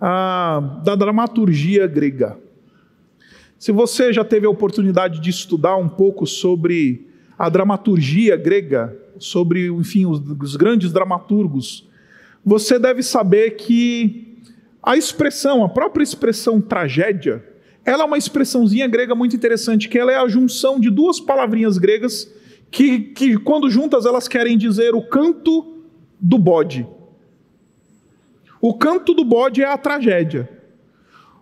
ah, 0.00 0.80
da 0.84 0.96
dramaturgia 0.96 1.86
grega. 1.86 2.43
Se 3.64 3.72
você 3.72 4.12
já 4.12 4.22
teve 4.22 4.44
a 4.44 4.50
oportunidade 4.50 5.20
de 5.20 5.30
estudar 5.30 5.74
um 5.78 5.88
pouco 5.88 6.26
sobre 6.26 7.08
a 7.38 7.48
dramaturgia 7.48 8.36
grega, 8.36 8.94
sobre, 9.18 9.68
enfim, 9.68 10.04
os, 10.04 10.20
os 10.38 10.54
grandes 10.54 10.92
dramaturgos, 10.92 11.88
você 12.44 12.78
deve 12.78 13.02
saber 13.02 13.52
que 13.52 14.36
a 14.82 14.98
expressão, 14.98 15.64
a 15.64 15.68
própria 15.70 16.04
expressão 16.04 16.60
tragédia, 16.60 17.42
ela 17.86 18.02
é 18.02 18.06
uma 18.06 18.18
expressãozinha 18.18 18.86
grega 18.86 19.14
muito 19.14 19.34
interessante, 19.34 19.88
que 19.88 19.98
ela 19.98 20.12
é 20.12 20.16
a 20.16 20.28
junção 20.28 20.78
de 20.78 20.90
duas 20.90 21.18
palavrinhas 21.18 21.78
gregas 21.78 22.30
que, 22.70 22.98
que 23.00 23.38
quando 23.38 23.70
juntas 23.70 24.04
elas 24.04 24.28
querem 24.28 24.58
dizer 24.58 24.94
o 24.94 25.08
canto 25.08 25.82
do 26.20 26.36
bode. 26.36 26.86
O 28.60 28.74
canto 28.74 29.14
do 29.14 29.24
bode 29.24 29.62
é 29.62 29.72
a 29.72 29.78
tragédia. 29.78 30.50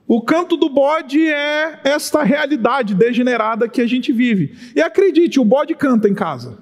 O 0.06 0.20
canto 0.20 0.56
do 0.56 0.68
bode 0.68 1.26
é 1.26 1.80
esta 1.84 2.22
realidade 2.22 2.94
degenerada 2.94 3.68
que 3.68 3.80
a 3.80 3.86
gente 3.86 4.12
vive. 4.12 4.54
E 4.74 4.80
acredite, 4.80 5.40
o 5.40 5.44
bode 5.44 5.74
canta 5.74 6.08
em 6.08 6.14
casa. 6.14 6.58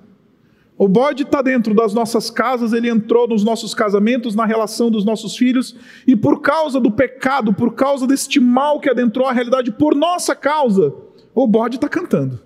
O 0.76 0.88
bode 0.88 1.24
está 1.24 1.42
dentro 1.42 1.74
das 1.74 1.92
nossas 1.92 2.30
casas, 2.30 2.72
ele 2.72 2.88
entrou 2.88 3.28
nos 3.28 3.44
nossos 3.44 3.74
casamentos, 3.74 4.34
na 4.34 4.46
relação 4.46 4.90
dos 4.90 5.04
nossos 5.04 5.36
filhos, 5.36 5.76
e 6.06 6.16
por 6.16 6.40
causa 6.40 6.80
do 6.80 6.90
pecado, 6.90 7.52
por 7.52 7.74
causa 7.74 8.06
deste 8.06 8.40
mal 8.40 8.80
que 8.80 8.88
adentrou 8.88 9.26
a 9.26 9.32
realidade, 9.32 9.72
por 9.72 9.94
nossa 9.94 10.34
causa, 10.34 10.94
o 11.34 11.46
bode 11.46 11.76
está 11.76 11.86
cantando. 11.86 12.40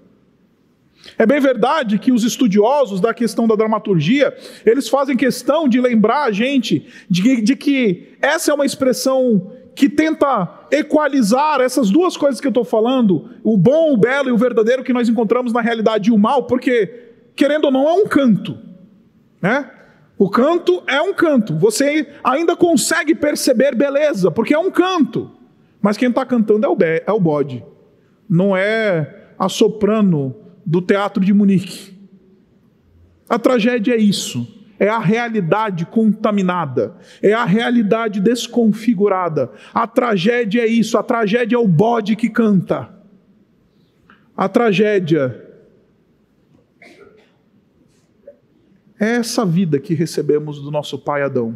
É 1.17 1.25
bem 1.25 1.39
verdade 1.39 1.99
que 1.99 2.11
os 2.11 2.25
estudiosos 2.25 3.01
da 3.01 3.15
questão 3.15 3.47
da 3.47 3.55
dramaturgia, 3.55 4.37
eles 4.65 4.89
fazem 4.89 5.17
questão 5.17 5.69
de 5.69 5.81
lembrar 5.81 6.25
a 6.25 6.33
gente 6.33 6.87
de, 7.09 7.41
de 7.41 7.55
que 7.55 8.17
essa 8.21 8.51
é 8.51 8.55
uma 8.55 8.67
expressão 8.67 9.53
que 9.75 9.88
tenta 9.88 10.66
equalizar 10.71 11.61
essas 11.61 11.90
duas 11.90 12.16
coisas 12.16 12.40
que 12.40 12.47
eu 12.47 12.50
estou 12.50 12.64
falando, 12.64 13.31
o 13.43 13.57
bom, 13.57 13.93
o 13.93 13.97
belo 13.97 14.28
e 14.28 14.33
o 14.33 14.37
verdadeiro 14.37 14.85
que 14.85 14.93
nós 14.93 15.09
encontramos 15.09 15.52
na 15.52 15.61
realidade 15.61 16.11
e 16.11 16.12
o 16.12 16.19
mal, 16.19 16.45
porque 16.45 17.04
querendo 17.35 17.66
ou 17.66 17.71
não, 17.71 17.88
é 17.88 17.93
um 17.93 18.07
canto. 18.07 18.59
Né? 19.43 19.71
O 20.16 20.31
canto 20.31 20.83
é 20.87 21.00
um 21.00 21.12
canto. 21.12 21.57
Você 21.59 22.09
ainda 22.23 22.57
consegue 22.57 23.14
perceber 23.14 23.75
beleza, 23.75 24.31
porque 24.31 24.54
é 24.54 24.59
um 24.59 24.71
canto. 24.71 25.31
Mas 25.83 25.97
quem 25.97 26.09
está 26.09 26.25
cantando 26.25 26.64
é 26.64 26.69
o, 26.69 26.76
é 27.07 27.12
o 27.12 27.21
bode. 27.21 27.64
Não 28.28 28.57
é 28.57 29.33
a 29.38 29.49
soprano 29.49 30.35
do 30.64 30.81
teatro 30.81 31.23
de 31.23 31.33
Munique. 31.35 31.93
A 33.28 33.38
tragédia 33.38 33.95
é 33.95 33.99
isso. 33.99 34.47
É 34.78 34.88
a 34.88 34.99
realidade 34.99 35.87
contaminada, 35.87 36.97
é 37.23 37.33
a 37.33 37.45
realidade 37.45 38.21
desconfigurada. 38.21 39.50
A 39.73 39.87
tragédia 39.87 40.62
é 40.62 40.66
isso, 40.66 40.99
a 40.99 41.02
tragédia 41.02 41.57
é 41.57 41.59
o 41.59 41.69
bode 41.69 42.16
que 42.16 42.28
canta. 42.28 42.93
A 44.37 44.49
tragédia 44.49 45.45
É 49.04 49.16
essa 49.16 49.45
vida 49.45 49.78
que 49.78 49.93
recebemos 49.93 50.62
do 50.62 50.71
nosso 50.71 50.99
pai 50.99 51.23
Adão. 51.23 51.54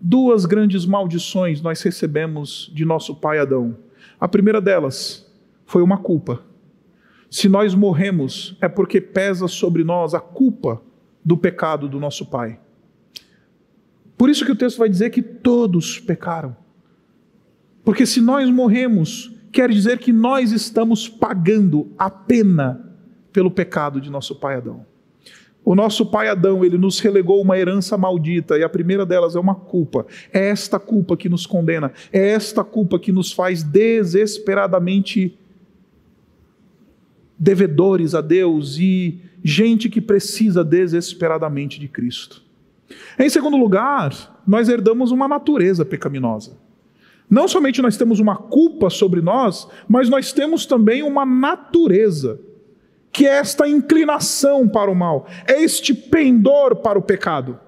Duas 0.00 0.44
grandes 0.44 0.84
maldições 0.84 1.60
nós 1.60 1.82
recebemos 1.82 2.70
de 2.72 2.84
nosso 2.84 3.16
pai 3.16 3.38
Adão. 3.38 3.76
A 4.20 4.28
primeira 4.28 4.60
delas 4.60 5.26
foi 5.64 5.82
uma 5.82 5.98
culpa. 5.98 6.42
Se 7.30 7.48
nós 7.48 7.74
morremos, 7.74 8.56
é 8.60 8.68
porque 8.68 9.00
pesa 9.00 9.48
sobre 9.48 9.82
nós 9.82 10.14
a 10.14 10.20
culpa 10.20 10.80
do 11.28 11.36
pecado 11.36 11.90
do 11.90 12.00
nosso 12.00 12.24
pai. 12.24 12.58
Por 14.16 14.30
isso 14.30 14.46
que 14.46 14.52
o 14.52 14.56
texto 14.56 14.78
vai 14.78 14.88
dizer 14.88 15.10
que 15.10 15.20
todos 15.20 16.00
pecaram. 16.00 16.56
Porque 17.84 18.06
se 18.06 18.18
nós 18.18 18.48
morremos, 18.48 19.30
quer 19.52 19.68
dizer 19.68 19.98
que 19.98 20.10
nós 20.10 20.52
estamos 20.52 21.06
pagando 21.06 21.92
a 21.98 22.08
pena 22.08 22.94
pelo 23.30 23.50
pecado 23.50 24.00
de 24.00 24.08
nosso 24.08 24.36
pai 24.36 24.56
Adão. 24.56 24.86
O 25.62 25.74
nosso 25.74 26.06
pai 26.06 26.30
Adão, 26.30 26.64
ele 26.64 26.78
nos 26.78 26.98
relegou 26.98 27.42
uma 27.42 27.58
herança 27.58 27.98
maldita, 27.98 28.56
e 28.56 28.62
a 28.62 28.68
primeira 28.70 29.04
delas 29.04 29.36
é 29.36 29.38
uma 29.38 29.54
culpa. 29.54 30.06
É 30.32 30.48
esta 30.48 30.78
culpa 30.78 31.14
que 31.14 31.28
nos 31.28 31.44
condena, 31.44 31.92
é 32.10 32.30
esta 32.30 32.64
culpa 32.64 32.98
que 32.98 33.12
nos 33.12 33.32
faz 33.32 33.62
desesperadamente 33.62 35.38
devedores 37.38 38.14
a 38.14 38.22
Deus 38.22 38.78
e 38.78 39.27
gente 39.42 39.88
que 39.88 40.00
precisa 40.00 40.64
desesperadamente 40.64 41.78
de 41.78 41.88
Cristo. 41.88 42.42
Em 43.18 43.28
segundo 43.28 43.56
lugar, 43.56 44.40
nós 44.46 44.68
herdamos 44.68 45.10
uma 45.10 45.28
natureza 45.28 45.84
pecaminosa. 45.84 46.56
Não 47.28 47.46
somente 47.46 47.82
nós 47.82 47.96
temos 47.96 48.20
uma 48.20 48.36
culpa 48.36 48.88
sobre 48.88 49.20
nós, 49.20 49.68
mas 49.86 50.08
nós 50.08 50.32
temos 50.32 50.64
também 50.64 51.02
uma 51.02 51.26
natureza, 51.26 52.40
que 53.12 53.26
é 53.26 53.38
esta 53.38 53.68
inclinação 53.68 54.66
para 54.66 54.90
o 54.90 54.94
mal, 54.94 55.26
é 55.46 55.62
este 55.62 55.92
pendor 55.92 56.76
para 56.76 56.98
o 56.98 57.02
pecado. 57.02 57.60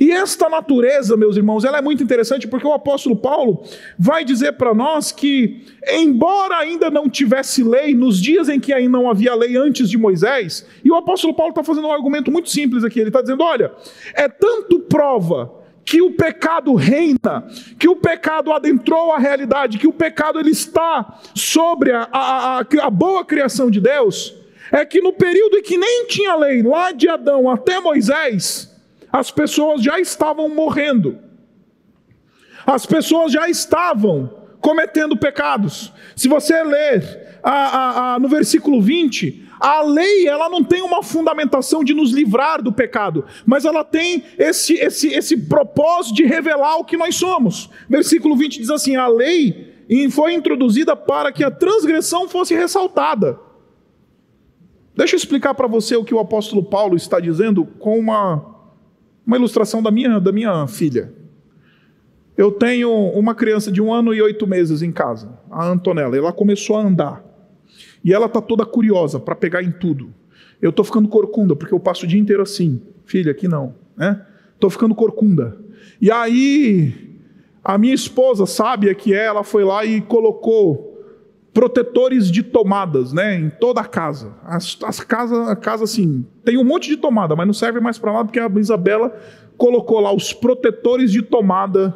E 0.00 0.10
esta 0.10 0.48
natureza, 0.48 1.16
meus 1.16 1.36
irmãos, 1.36 1.64
ela 1.64 1.78
é 1.78 1.82
muito 1.82 2.02
interessante 2.02 2.48
porque 2.48 2.66
o 2.66 2.72
apóstolo 2.72 3.16
Paulo 3.16 3.62
vai 3.98 4.24
dizer 4.24 4.52
para 4.52 4.72
nós 4.74 5.12
que, 5.12 5.64
embora 5.90 6.56
ainda 6.56 6.90
não 6.90 7.08
tivesse 7.08 7.62
lei, 7.62 7.94
nos 7.94 8.20
dias 8.20 8.48
em 8.48 8.58
que 8.58 8.72
ainda 8.72 8.98
não 8.98 9.10
havia 9.10 9.34
lei 9.34 9.56
antes 9.56 9.90
de 9.90 9.98
Moisés, 9.98 10.66
e 10.82 10.90
o 10.90 10.94
apóstolo 10.94 11.34
Paulo 11.34 11.50
está 11.50 11.62
fazendo 11.62 11.88
um 11.88 11.92
argumento 11.92 12.30
muito 12.30 12.48
simples 12.48 12.82
aqui, 12.82 12.98
ele 12.98 13.10
está 13.10 13.20
dizendo: 13.20 13.42
olha, 13.42 13.72
é 14.14 14.28
tanto 14.28 14.80
prova 14.80 15.52
que 15.84 16.02
o 16.02 16.12
pecado 16.12 16.74
reina, 16.74 17.46
que 17.78 17.88
o 17.88 17.96
pecado 17.96 18.52
adentrou 18.52 19.12
a 19.12 19.18
realidade, 19.18 19.78
que 19.78 19.86
o 19.86 19.92
pecado 19.92 20.38
ele 20.38 20.50
está 20.50 21.18
sobre 21.34 21.92
a, 21.92 22.06
a, 22.12 22.58
a, 22.58 22.66
a 22.82 22.90
boa 22.90 23.24
criação 23.24 23.70
de 23.70 23.80
Deus, 23.80 24.34
é 24.70 24.84
que 24.84 25.00
no 25.00 25.14
período 25.14 25.56
em 25.56 25.62
que 25.62 25.78
nem 25.78 26.06
tinha 26.06 26.36
lei, 26.36 26.62
lá 26.62 26.92
de 26.92 27.08
Adão 27.08 27.48
até 27.48 27.80
Moisés, 27.80 28.67
as 29.12 29.30
pessoas 29.30 29.82
já 29.82 29.98
estavam 29.98 30.48
morrendo, 30.48 31.18
as 32.66 32.84
pessoas 32.84 33.32
já 33.32 33.48
estavam 33.48 34.38
cometendo 34.60 35.16
pecados. 35.16 35.92
Se 36.14 36.28
você 36.28 36.62
ler 36.62 37.38
a, 37.42 37.50
a, 37.52 38.14
a, 38.14 38.18
no 38.18 38.28
versículo 38.28 38.82
20, 38.82 39.48
a 39.60 39.82
lei 39.82 40.26
ela 40.28 40.48
não 40.48 40.62
tem 40.62 40.82
uma 40.82 41.02
fundamentação 41.02 41.82
de 41.82 41.94
nos 41.94 42.12
livrar 42.12 42.62
do 42.62 42.72
pecado, 42.72 43.24
mas 43.46 43.64
ela 43.64 43.84
tem 43.84 44.24
esse, 44.38 44.74
esse, 44.74 45.08
esse 45.08 45.36
propósito 45.36 46.16
de 46.16 46.24
revelar 46.24 46.76
o 46.76 46.84
que 46.84 46.96
nós 46.96 47.16
somos. 47.16 47.70
Versículo 47.88 48.36
20 48.36 48.60
diz 48.60 48.70
assim: 48.70 48.96
a 48.96 49.08
lei 49.08 49.74
foi 50.10 50.34
introduzida 50.34 50.94
para 50.94 51.32
que 51.32 51.42
a 51.42 51.50
transgressão 51.50 52.28
fosse 52.28 52.54
ressaltada. 52.54 53.38
Deixa 54.94 55.14
eu 55.14 55.18
explicar 55.18 55.54
para 55.54 55.66
você 55.66 55.96
o 55.96 56.04
que 56.04 56.14
o 56.14 56.18
apóstolo 56.18 56.62
Paulo 56.62 56.96
está 56.96 57.20
dizendo 57.20 57.64
com 57.64 57.98
uma 57.98 58.57
uma 59.28 59.36
ilustração 59.36 59.82
da 59.82 59.90
minha, 59.90 60.18
da 60.18 60.32
minha 60.32 60.66
filha. 60.66 61.12
Eu 62.34 62.50
tenho 62.50 62.90
uma 63.10 63.34
criança 63.34 63.70
de 63.70 63.82
um 63.82 63.92
ano 63.92 64.14
e 64.14 64.22
oito 64.22 64.46
meses 64.46 64.80
em 64.80 64.90
casa, 64.90 65.38
a 65.50 65.68
Antonella. 65.68 66.16
Ela 66.16 66.32
começou 66.32 66.76
a 66.76 66.80
andar. 66.80 67.22
E 68.02 68.14
ela 68.14 68.24
está 68.24 68.40
toda 68.40 68.64
curiosa 68.64 69.20
para 69.20 69.36
pegar 69.36 69.62
em 69.62 69.70
tudo. 69.70 70.14
Eu 70.62 70.70
estou 70.70 70.82
ficando 70.82 71.08
corcunda, 71.08 71.54
porque 71.54 71.74
eu 71.74 71.78
passo 71.78 72.06
o 72.06 72.08
dia 72.08 72.18
inteiro 72.18 72.42
assim. 72.42 72.80
Filha, 73.04 73.32
aqui 73.32 73.46
não. 73.46 73.74
Né? 73.94 74.24
Estou 74.54 74.70
ficando 74.70 74.94
corcunda. 74.94 75.58
E 76.00 76.10
aí, 76.10 77.18
a 77.62 77.76
minha 77.76 77.94
esposa, 77.94 78.46
sábia 78.46 78.94
que 78.94 79.12
é, 79.12 79.26
ela 79.26 79.44
foi 79.44 79.62
lá 79.62 79.84
e 79.84 80.00
colocou 80.00 80.87
protetores 81.52 82.30
de 82.30 82.42
tomadas, 82.42 83.12
né, 83.12 83.34
em 83.34 83.50
toda 83.50 83.80
a 83.80 83.84
casa. 83.84 84.34
As, 84.44 84.78
as 84.84 85.00
casas, 85.00 85.48
a 85.48 85.56
casa 85.56 85.84
assim, 85.84 86.24
tem 86.44 86.56
um 86.56 86.64
monte 86.64 86.88
de 86.88 86.96
tomada, 86.96 87.34
mas 87.34 87.46
não 87.46 87.54
serve 87.54 87.80
mais 87.80 87.98
para 87.98 88.12
nada 88.12 88.24
porque 88.26 88.38
a 88.38 88.50
Isabela 88.56 89.16
colocou 89.56 90.00
lá 90.00 90.14
os 90.14 90.32
protetores 90.32 91.10
de 91.10 91.22
tomada 91.22 91.94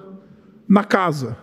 na 0.69 0.83
casa. 0.83 1.37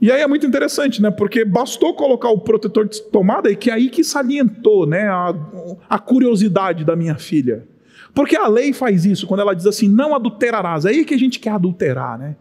E 0.00 0.12
aí 0.12 0.20
é 0.20 0.26
muito 0.28 0.46
interessante, 0.46 1.02
né? 1.02 1.10
Porque 1.10 1.44
bastou 1.44 1.92
colocar 1.94 2.28
o 2.28 2.38
protetor 2.38 2.86
de 2.86 3.02
tomada 3.02 3.50
e 3.50 3.56
que 3.56 3.68
é 3.68 3.74
aí 3.74 3.90
que 3.90 4.04
salientou, 4.04 4.86
né, 4.86 5.08
a, 5.08 5.34
a 5.90 5.98
curiosidade 5.98 6.84
da 6.84 6.94
minha 6.94 7.16
filha. 7.16 7.66
Porque 8.14 8.36
a 8.36 8.46
lei 8.46 8.72
faz 8.72 9.04
isso, 9.04 9.26
quando 9.26 9.40
ela 9.40 9.54
diz 9.54 9.66
assim, 9.66 9.88
não 9.88 10.14
adulterarás. 10.14 10.84
É 10.84 10.90
aí 10.90 11.04
que 11.04 11.14
a 11.14 11.18
gente 11.18 11.40
quer 11.40 11.50
adulterar, 11.50 12.16
né? 12.16 12.36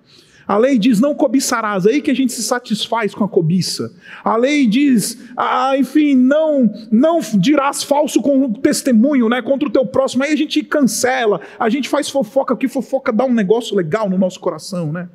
A 0.47 0.57
lei 0.57 0.77
diz 0.79 1.01
não 1.01 1.13
cobiçarás, 1.13 1.85
aí 1.85 2.01
que 2.01 2.09
a 2.09 2.13
gente 2.13 2.31
se 2.31 2.41
satisfaz 2.41 3.13
com 3.13 3.23
a 3.23 3.27
cobiça. 3.27 3.93
A 4.23 4.37
lei 4.37 4.65
diz, 4.65 5.17
ah, 5.35 5.77
enfim, 5.77 6.15
não 6.15 6.71
não 6.89 7.19
dirás 7.19 7.83
falso 7.83 8.21
com 8.21 8.53
testemunho, 8.53 9.27
né, 9.27 9.41
contra 9.41 9.67
o 9.67 9.71
teu 9.71 9.85
próximo. 9.85 10.23
Aí 10.23 10.31
a 10.31 10.37
gente 10.37 10.63
cancela, 10.63 11.41
a 11.59 11.67
gente 11.67 11.89
faz 11.89 12.09
fofoca, 12.09 12.55
que 12.55 12.69
fofoca 12.69 13.11
dá 13.11 13.25
um 13.25 13.33
negócio 13.33 13.75
legal 13.75 14.09
no 14.09 14.17
nosso 14.17 14.39
coração, 14.39 14.93
né? 14.93 15.09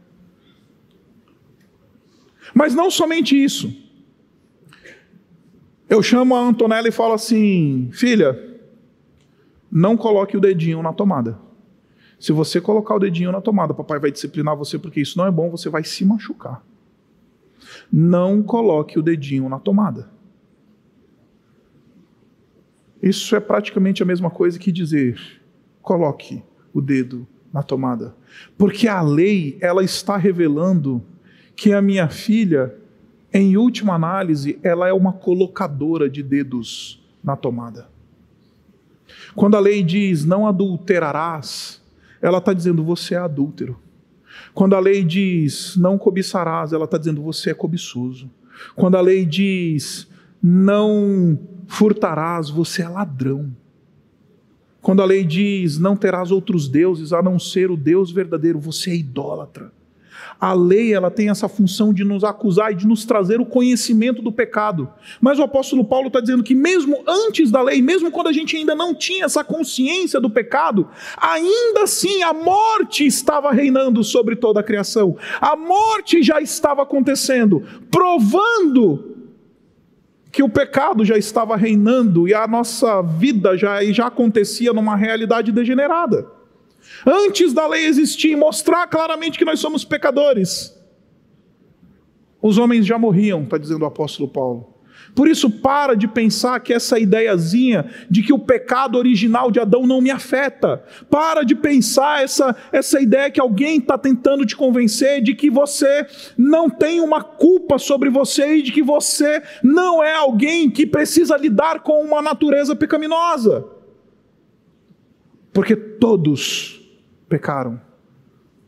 Mas 2.55 2.75
não 2.75 2.91
somente 2.91 3.43
isso. 3.43 3.75
Eu 5.89 6.03
chamo 6.03 6.35
a 6.35 6.41
Antonella 6.41 6.89
e 6.89 6.93
falo 6.93 7.15
assim: 7.15 7.89
filha, 7.93 8.39
não 9.71 9.97
coloque 9.97 10.37
o 10.37 10.41
dedinho 10.41 10.83
na 10.83 10.93
tomada. 10.93 11.39
Se 12.23 12.31
você 12.31 12.61
colocar 12.61 12.95
o 12.95 13.01
dedinho 13.01 13.33
na 13.33 13.41
tomada, 13.41 13.75
papai 13.75 13.99
vai 13.99 14.13
disciplinar 14.13 14.57
você 14.57 14.79
porque 14.79 15.01
isso 15.01 15.19
não 15.19 15.27
é 15.27 15.31
bom, 15.33 15.51
você 15.51 15.69
vai 15.69 15.83
se 15.83 16.05
machucar. 16.05 16.65
Não 17.93 18.45
coloque 18.45 18.97
o 18.97 19.03
dedinho 19.03 19.49
na 19.49 19.59
tomada. 19.59 20.09
Isso 23.03 23.35
é 23.35 23.41
praticamente 23.41 24.05
a 24.05 24.07
mesma 24.07 24.31
coisa 24.31 24.57
que 24.57 24.71
dizer: 24.71 25.21
coloque 25.83 26.45
o 26.73 26.81
dedo 26.81 27.27
na 27.53 27.61
tomada. 27.61 28.15
Porque 28.57 28.87
a 28.87 29.03
lei, 29.03 29.59
ela 29.61 29.83
está 29.83 30.17
revelando 30.17 31.03
que 31.57 31.73
a 31.73 31.83
minha 31.83 32.09
filha, 32.09 32.73
em 33.35 33.57
última 33.57 33.95
análise, 33.95 34.61
ela 34.63 34.87
é 34.87 34.93
uma 34.93 35.13
colocadora 35.13 36.09
de 36.09 36.23
dedos 36.23 37.05
na 37.21 37.35
tomada. 37.35 37.89
Quando 39.35 39.57
a 39.57 39.61
lei 39.61 39.83
diz 39.83 40.25
não 40.25 40.47
adulterarás, 40.47 41.82
ela 42.23 42.39
está 42.39 42.53
dizendo 42.53 42.85
você 42.85 43.17
é 43.17 43.19
adúltero. 43.19 43.79
Quando 44.55 44.75
a 44.75 44.81
lei 44.81 45.05
diz 45.05 45.77
não 45.77 45.99
cobiçarás, 45.99 46.73
ela 46.73 46.85
está 46.85 46.97
dizendo 46.97 47.21
você 47.21 47.51
é 47.51 47.55
cobiçoso. 47.55 48.31
Quando 48.77 48.97
a 48.97 49.01
lei 49.01 49.27
diz 49.27 50.09
não 50.41 51.39
furtarás, 51.67 52.49
você 52.49 52.83
é 52.83 52.89
ladrão. 52.89 53.55
Quando 54.81 55.03
a 55.03 55.05
lei 55.05 55.25
diz 55.25 55.79
não 55.79 55.97
terás 55.97 56.31
outros 56.31 56.69
deuses 56.69 57.13
a 57.13 57.21
não 57.21 57.39
ser 57.39 57.71
o 57.71 57.77
Deus 57.77 58.11
verdadeiro, 58.13 58.59
você 58.59 58.91
é 58.91 58.97
idólatra. 58.97 59.73
A 60.41 60.53
lei 60.53 60.93
ela 60.93 61.11
tem 61.11 61.31
essa 61.31 61.49
função 61.49 61.93
de 61.93 62.05
nos 62.05 62.25
acusar 62.25 62.73
e 62.73 62.75
de 62.75 62.87
nos 62.87 63.05
trazer 63.05 63.41
o 63.41 63.47
conhecimento 63.47 64.23
do 64.23 64.33
pecado. 64.33 64.89
Mas 65.21 65.39
o 65.39 65.43
apóstolo 65.43 65.85
Paulo 65.85 66.09
está 66.09 66.21
dizendo 66.21 66.43
que 66.43 66.55
mesmo 66.55 67.03
antes 67.07 67.51
da 67.51 67.63
lei, 67.63 67.81
mesmo 67.81 68.11
quando 68.11 68.29
a 68.29 68.33
gente 68.33 68.57
ainda 68.57 68.75
não 68.75 68.95
tinha 68.95 69.25
essa 69.25 69.45
consciência 69.45 70.21
do 70.21 70.31
pecado, 70.31 70.89
ainda 71.17 71.83
assim 71.83 72.23
a 72.23 72.33
morte 72.33 73.07
estava 73.07 73.53
reinando 73.53 74.03
sobre 74.03 74.37
toda 74.37 74.61
a 74.61 74.65
criação. 74.65 75.17
A 75.41 75.57
morte 75.57 76.23
já 76.23 76.41
estava 76.41 76.83
acontecendo, 76.83 77.63
provando 77.91 79.13
que 80.31 80.43
o 80.43 80.49
pecado 80.49 81.05
já 81.05 81.17
estava 81.19 81.57
reinando 81.57 82.27
e 82.27 82.33
a 82.33 82.47
nossa 82.47 83.03
vida 83.03 83.57
já, 83.57 83.85
já 83.85 84.07
acontecia 84.07 84.73
numa 84.73 84.97
realidade 84.97 85.53
degenerada 85.53 86.42
antes 87.07 87.53
da 87.53 87.67
lei 87.67 87.87
existir, 87.87 88.37
mostrar 88.37 88.87
claramente 88.87 89.39
que 89.39 89.45
nós 89.45 89.61
somos 89.61 89.85
pecadores. 89.85 90.77
Os 92.41 92.59
homens 92.59 92.85
já 92.85 92.99
morriam, 92.99 93.43
está 93.43 93.57
dizendo 93.57 93.83
o 93.83 93.87
apóstolo 93.87 94.29
Paulo. 94.29 94.73
Por 95.15 95.29
isso, 95.29 95.51
para 95.51 95.95
de 95.95 96.09
pensar 96.09 96.59
que 96.61 96.73
essa 96.73 96.99
ideiazinha 96.99 97.87
de 98.09 98.23
que 98.23 98.33
o 98.33 98.39
pecado 98.39 98.97
original 98.97 99.51
de 99.51 99.61
Adão 99.61 99.87
não 99.87 100.01
me 100.01 100.11
afeta. 100.11 100.83
Para 101.11 101.43
de 101.43 101.55
pensar 101.55 102.23
essa, 102.23 102.57
essa 102.73 103.01
ideia 103.01 103.31
que 103.31 103.41
alguém 103.41 103.79
está 103.79 103.99
tentando 103.99 104.47
te 104.47 104.57
convencer 104.57 105.23
de 105.23 105.35
que 105.35 105.51
você 105.51 106.07
não 106.37 106.71
tem 106.71 107.01
uma 107.01 107.23
culpa 107.23 107.79
sobre 107.79 108.09
você 108.09 108.57
e 108.57 108.63
de 108.63 108.73
que 108.73 108.83
você 108.83 109.43
não 109.63 110.03
é 110.03 110.15
alguém 110.15 110.71
que 110.71 110.87
precisa 110.87 111.37
lidar 111.37 111.81
com 111.81 112.03
uma 112.03 112.23
natureza 112.23 112.75
pecaminosa. 112.75 113.82
Porque 115.53 115.77
todos 115.77 116.81
pecaram. 117.29 117.81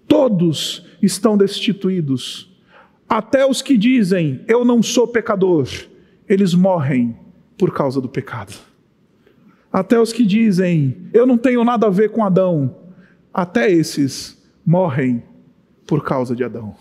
Todos 0.06 0.86
estão 1.02 1.36
destituídos. 1.36 2.54
Até 3.08 3.46
os 3.46 3.62
que 3.62 3.76
dizem, 3.76 4.44
eu 4.48 4.64
não 4.64 4.82
sou 4.82 5.06
pecador, 5.06 5.68
eles 6.28 6.54
morrem 6.54 7.16
por 7.56 7.72
causa 7.72 8.00
do 8.00 8.08
pecado. 8.08 8.54
Até 9.72 10.00
os 10.00 10.12
que 10.12 10.24
dizem, 10.24 11.08
eu 11.12 11.26
não 11.26 11.36
tenho 11.36 11.64
nada 11.64 11.86
a 11.86 11.90
ver 11.90 12.10
com 12.10 12.24
Adão, 12.24 12.76
até 13.32 13.70
esses 13.70 14.42
morrem 14.64 15.22
por 15.86 16.04
causa 16.04 16.34
de 16.34 16.44
Adão. 16.44 16.74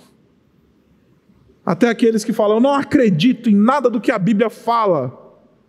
Até 1.66 1.90
aqueles 1.90 2.24
que 2.24 2.34
falam, 2.34 2.60
não 2.60 2.74
acredito 2.74 3.50
em 3.50 3.56
nada 3.56 3.90
do 3.90 4.02
que 4.02 4.12
a 4.12 4.20
Bíblia 4.20 4.50
fala. 4.50 5.20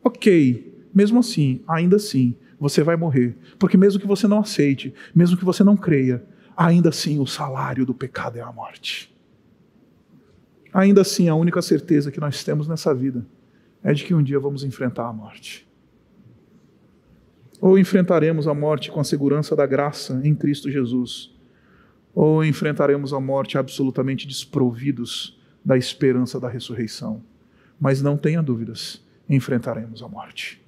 Ok, 0.03 0.87
mesmo 0.95 1.21
assim, 1.21 1.63
ainda 1.67 1.97
assim, 1.97 2.37
você 2.59 2.83
vai 2.83 2.97
morrer. 2.97 3.37
Porque 3.59 3.77
mesmo 3.77 4.01
que 4.01 4.07
você 4.07 4.27
não 4.27 4.41
aceite, 4.41 4.95
mesmo 5.15 5.37
que 5.37 5.45
você 5.45 5.63
não 5.65 5.77
creia, 5.77 6.25
ainda 6.57 6.89
assim 6.89 7.19
o 7.19 7.27
salário 7.27 7.85
do 7.85 7.95
pecado 7.95 8.39
é 8.39 8.41
a 8.41 8.53
morte. 8.53 9.15
Ainda 10.73 11.03
assim, 11.03 11.29
a 11.29 11.35
única 11.37 11.63
certeza 11.63 12.11
que 12.11 12.19
nós 12.19 12.43
temos 12.43 12.67
nessa 12.67 12.93
vida 12.93 13.25
é 13.83 13.93
de 13.93 14.05
que 14.05 14.15
um 14.15 14.23
dia 14.23 14.41
vamos 14.41 14.65
enfrentar 14.65 15.07
a 15.07 15.13
morte. 15.13 15.69
Ou 17.61 17.79
enfrentaremos 17.79 18.49
a 18.49 18.55
morte 18.55 18.91
com 18.91 18.99
a 18.99 19.05
segurança 19.05 19.55
da 19.55 19.67
graça 19.67 20.21
em 20.25 20.35
Cristo 20.35 20.69
Jesus, 20.71 21.33
ou 22.13 22.45
enfrentaremos 22.45 23.13
a 23.13 23.21
morte 23.21 23.57
absolutamente 23.59 24.27
desprovidos 24.27 25.41
da 25.65 25.77
esperança 25.77 26.41
da 26.41 26.49
ressurreição. 26.49 27.23
Mas 27.79 28.03
não 28.03 28.17
tenha 28.17 28.43
dúvidas, 28.43 29.01
enfrentaremos 29.29 30.03
a 30.03 30.09
morte. 30.09 30.64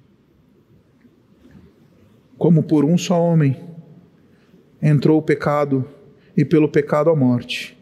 Como 2.37 2.63
por 2.63 2.85
um 2.85 2.97
só 2.97 3.21
homem 3.21 3.59
entrou 4.81 5.17
o 5.17 5.21
pecado, 5.21 5.85
e 6.37 6.45
pelo 6.45 6.69
pecado 6.69 7.09
a 7.09 7.15
morte, 7.15 7.75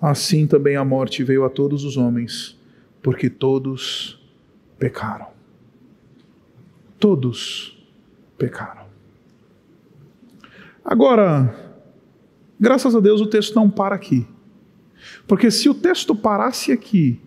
assim 0.00 0.46
também 0.46 0.76
a 0.76 0.84
morte 0.84 1.22
veio 1.22 1.44
a 1.44 1.50
todos 1.50 1.84
os 1.84 1.98
homens, 1.98 2.58
porque 3.02 3.28
todos 3.28 4.18
pecaram. 4.78 5.26
Todos 6.98 7.78
pecaram. 8.38 8.86
Agora, 10.82 11.54
graças 12.58 12.96
a 12.96 13.00
Deus 13.00 13.20
o 13.20 13.26
texto 13.26 13.54
não 13.54 13.68
para 13.68 13.94
aqui. 13.94 14.26
Porque 15.26 15.50
se 15.50 15.68
o 15.68 15.74
texto 15.74 16.14
parasse 16.14 16.72
aqui, 16.72 17.20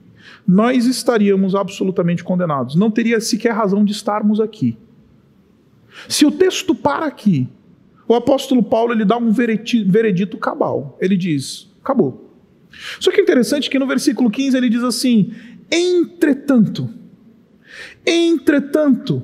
nós 0.47 0.85
estaríamos 0.85 1.53
absolutamente 1.53 2.23
condenados. 2.23 2.75
Não 2.75 2.89
teria 2.89 3.21
sequer 3.21 3.53
razão 3.53 3.85
de 3.85 3.91
estarmos 3.91 4.39
aqui. 4.39 4.77
Se 6.07 6.25
o 6.25 6.31
texto 6.31 6.75
para 6.75 7.05
aqui, 7.05 7.47
o 8.07 8.13
apóstolo 8.13 8.61
Paulo 8.61 8.93
ele 8.93 9.05
dá 9.05 9.17
um 9.17 9.31
veredito 9.31 10.37
cabal. 10.37 10.97
Ele 11.01 11.17
diz: 11.17 11.69
acabou. 11.83 12.31
Só 12.99 13.11
que 13.11 13.19
é 13.19 13.23
interessante 13.23 13.69
que 13.69 13.79
no 13.79 13.87
versículo 13.87 14.29
15 14.29 14.57
ele 14.57 14.69
diz 14.69 14.83
assim: 14.83 15.33
entretanto, 15.71 16.89
entretanto, 18.05 19.23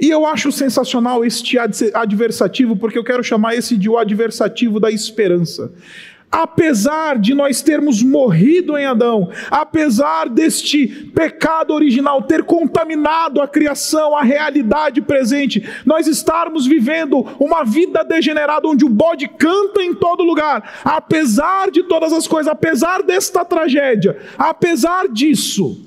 e 0.00 0.08
eu 0.08 0.24
acho 0.24 0.52
sensacional 0.52 1.24
este 1.24 1.58
adversativo, 1.58 2.76
porque 2.76 2.98
eu 2.98 3.04
quero 3.04 3.22
chamar 3.22 3.56
esse 3.56 3.76
de 3.76 3.88
o 3.88 3.98
adversativo 3.98 4.78
da 4.78 4.90
esperança 4.90 5.72
apesar 6.30 7.18
de 7.18 7.34
nós 7.34 7.62
termos 7.62 8.02
morrido 8.02 8.76
em 8.76 8.84
Adão, 8.84 9.30
apesar 9.50 10.28
deste 10.28 10.86
pecado 11.14 11.72
original 11.72 12.22
ter 12.22 12.44
contaminado 12.44 13.40
a 13.40 13.48
criação, 13.48 14.16
a 14.16 14.22
realidade 14.22 15.00
presente, 15.00 15.66
nós 15.86 16.06
estarmos 16.06 16.66
vivendo 16.66 17.26
uma 17.40 17.64
vida 17.64 18.04
degenerada 18.04 18.68
onde 18.68 18.84
o 18.84 18.88
bode 18.88 19.26
canta 19.26 19.82
em 19.82 19.94
todo 19.94 20.22
lugar, 20.22 20.80
apesar 20.84 21.70
de 21.70 21.82
todas 21.84 22.12
as 22.12 22.26
coisas, 22.26 22.52
apesar 22.52 23.02
desta 23.02 23.44
tragédia, 23.44 24.18
apesar 24.36 25.08
disso, 25.08 25.84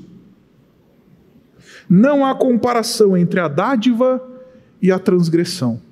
não 1.89 2.25
há 2.25 2.33
comparação 2.33 3.15
entre 3.15 3.39
a 3.39 3.47
dádiva 3.47 4.25
e 4.81 4.91
a 4.91 4.97
transgressão. 4.97 5.90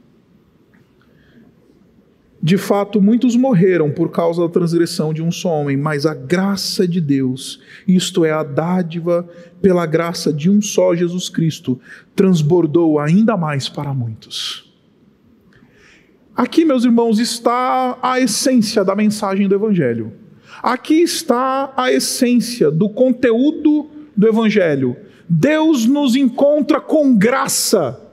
De 2.42 2.58
fato, 2.58 3.02
muitos 3.02 3.36
morreram 3.36 3.92
por 3.92 4.12
causa 4.12 4.42
da 4.42 4.50
transgressão 4.50 5.14
de 5.14 5.22
um 5.22 5.30
só 5.30 5.50
homem, 5.50 5.76
mas 5.76 6.06
a 6.06 6.14
graça 6.14 6.88
de 6.88 7.02
Deus, 7.02 7.62
isto 7.86 8.24
é, 8.24 8.32
a 8.32 8.44
dádiva 8.44 9.28
pela 9.62 9.86
graça 9.86 10.32
de 10.32 10.50
um 10.50 10.62
só 10.62 10.96
Jesus 10.96 11.28
Cristo, 11.28 11.80
transbordou 12.16 12.98
ainda 12.98 13.36
mais 13.36 13.68
para 13.68 13.94
muitos. 13.94 14.72
Aqui, 16.34 16.64
meus 16.64 16.86
irmãos, 16.86 17.20
está 17.20 17.98
a 18.02 18.22
essência 18.22 18.86
da 18.86 18.96
mensagem 18.96 19.46
do 19.46 19.56
Evangelho. 19.56 20.14
Aqui 20.64 21.02
está 21.02 21.74
a 21.76 21.92
essência 21.92 22.72
do 22.72 22.90
conteúdo 22.90 23.90
do 24.16 24.26
Evangelho. 24.26 24.96
Deus 25.28 25.86
nos 25.86 26.16
encontra 26.16 26.80
com 26.80 27.14
graça 27.14 28.09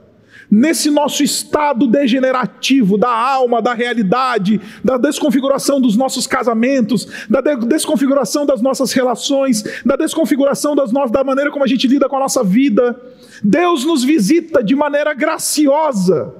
nesse 0.49 0.89
nosso 0.89 1.23
estado 1.23 1.87
degenerativo 1.87 2.97
da 2.97 3.09
alma, 3.09 3.61
da 3.61 3.73
realidade, 3.73 4.61
da 4.83 4.97
desconfiguração 4.97 5.81
dos 5.81 5.95
nossos 5.95 6.25
casamentos, 6.25 7.07
da 7.29 7.41
desconfiguração 7.41 8.45
das 8.45 8.61
nossas 8.61 8.91
relações, 8.93 9.63
da 9.85 9.95
desconfiguração 9.95 10.75
das 10.75 10.91
no... 10.91 11.07
da 11.09 11.23
maneira 11.23 11.51
como 11.51 11.63
a 11.63 11.67
gente 11.67 11.87
lida 11.87 12.07
com 12.07 12.15
a 12.15 12.21
nossa 12.21 12.43
vida. 12.43 12.99
Deus 13.43 13.85
nos 13.85 14.03
visita 14.03 14.63
de 14.63 14.75
maneira 14.75 15.13
graciosa 15.13 16.33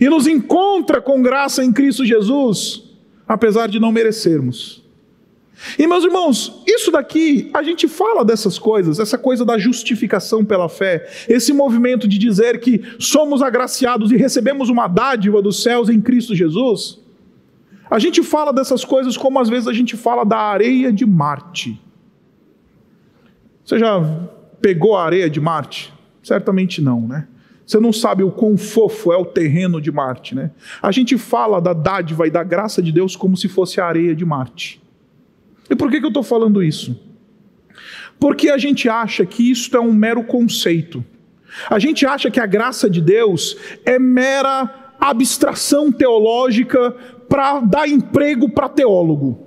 e 0.00 0.08
nos 0.08 0.26
encontra 0.26 1.00
com 1.00 1.22
graça 1.22 1.64
em 1.64 1.72
Cristo 1.72 2.04
Jesus, 2.04 2.82
apesar 3.26 3.68
de 3.68 3.78
não 3.78 3.92
merecermos. 3.92 4.85
E 5.78 5.86
meus 5.86 6.04
irmãos, 6.04 6.62
isso 6.66 6.90
daqui, 6.90 7.50
a 7.52 7.62
gente 7.62 7.88
fala 7.88 8.24
dessas 8.24 8.58
coisas, 8.58 8.98
essa 8.98 9.16
coisa 9.16 9.44
da 9.44 9.58
justificação 9.58 10.44
pela 10.44 10.68
fé, 10.68 11.08
esse 11.28 11.52
movimento 11.52 12.06
de 12.06 12.18
dizer 12.18 12.60
que 12.60 12.82
somos 12.98 13.42
agraciados 13.42 14.12
e 14.12 14.16
recebemos 14.16 14.68
uma 14.68 14.86
dádiva 14.86 15.40
dos 15.40 15.62
céus 15.62 15.88
em 15.88 16.00
Cristo 16.00 16.34
Jesus. 16.34 17.00
A 17.90 17.98
gente 17.98 18.22
fala 18.22 18.52
dessas 18.52 18.84
coisas 18.84 19.16
como 19.16 19.38
às 19.38 19.48
vezes 19.48 19.66
a 19.66 19.72
gente 19.72 19.96
fala 19.96 20.24
da 20.24 20.38
areia 20.38 20.92
de 20.92 21.06
Marte. 21.06 21.80
Você 23.64 23.78
já 23.78 24.00
pegou 24.60 24.96
a 24.96 25.04
areia 25.04 25.30
de 25.30 25.40
Marte? 25.40 25.92
Certamente 26.22 26.82
não, 26.82 27.00
né? 27.00 27.26
Você 27.66 27.80
não 27.80 27.92
sabe 27.92 28.22
o 28.22 28.30
quão 28.30 28.56
fofo 28.56 29.12
é 29.12 29.16
o 29.16 29.24
terreno 29.24 29.80
de 29.80 29.90
Marte, 29.90 30.34
né? 30.34 30.52
A 30.80 30.92
gente 30.92 31.18
fala 31.18 31.60
da 31.60 31.72
dádiva 31.72 32.26
e 32.26 32.30
da 32.30 32.44
graça 32.44 32.80
de 32.80 32.92
Deus 32.92 33.16
como 33.16 33.36
se 33.36 33.48
fosse 33.48 33.80
a 33.80 33.86
areia 33.86 34.14
de 34.14 34.24
Marte. 34.24 34.80
E 35.68 35.74
por 35.74 35.90
que, 35.90 36.00
que 36.00 36.06
eu 36.06 36.10
estou 36.10 36.22
falando 36.22 36.62
isso? 36.62 36.98
Porque 38.18 38.48
a 38.48 38.58
gente 38.58 38.88
acha 38.88 39.26
que 39.26 39.50
isto 39.50 39.76
é 39.76 39.80
um 39.80 39.92
mero 39.92 40.24
conceito. 40.24 41.04
A 41.68 41.78
gente 41.78 42.06
acha 42.06 42.30
que 42.30 42.40
a 42.40 42.46
graça 42.46 42.88
de 42.88 43.00
Deus 43.00 43.56
é 43.84 43.98
mera 43.98 44.94
abstração 45.00 45.92
teológica 45.92 46.90
para 47.28 47.60
dar 47.60 47.88
emprego 47.88 48.50
para 48.50 48.68
teólogo. 48.68 49.46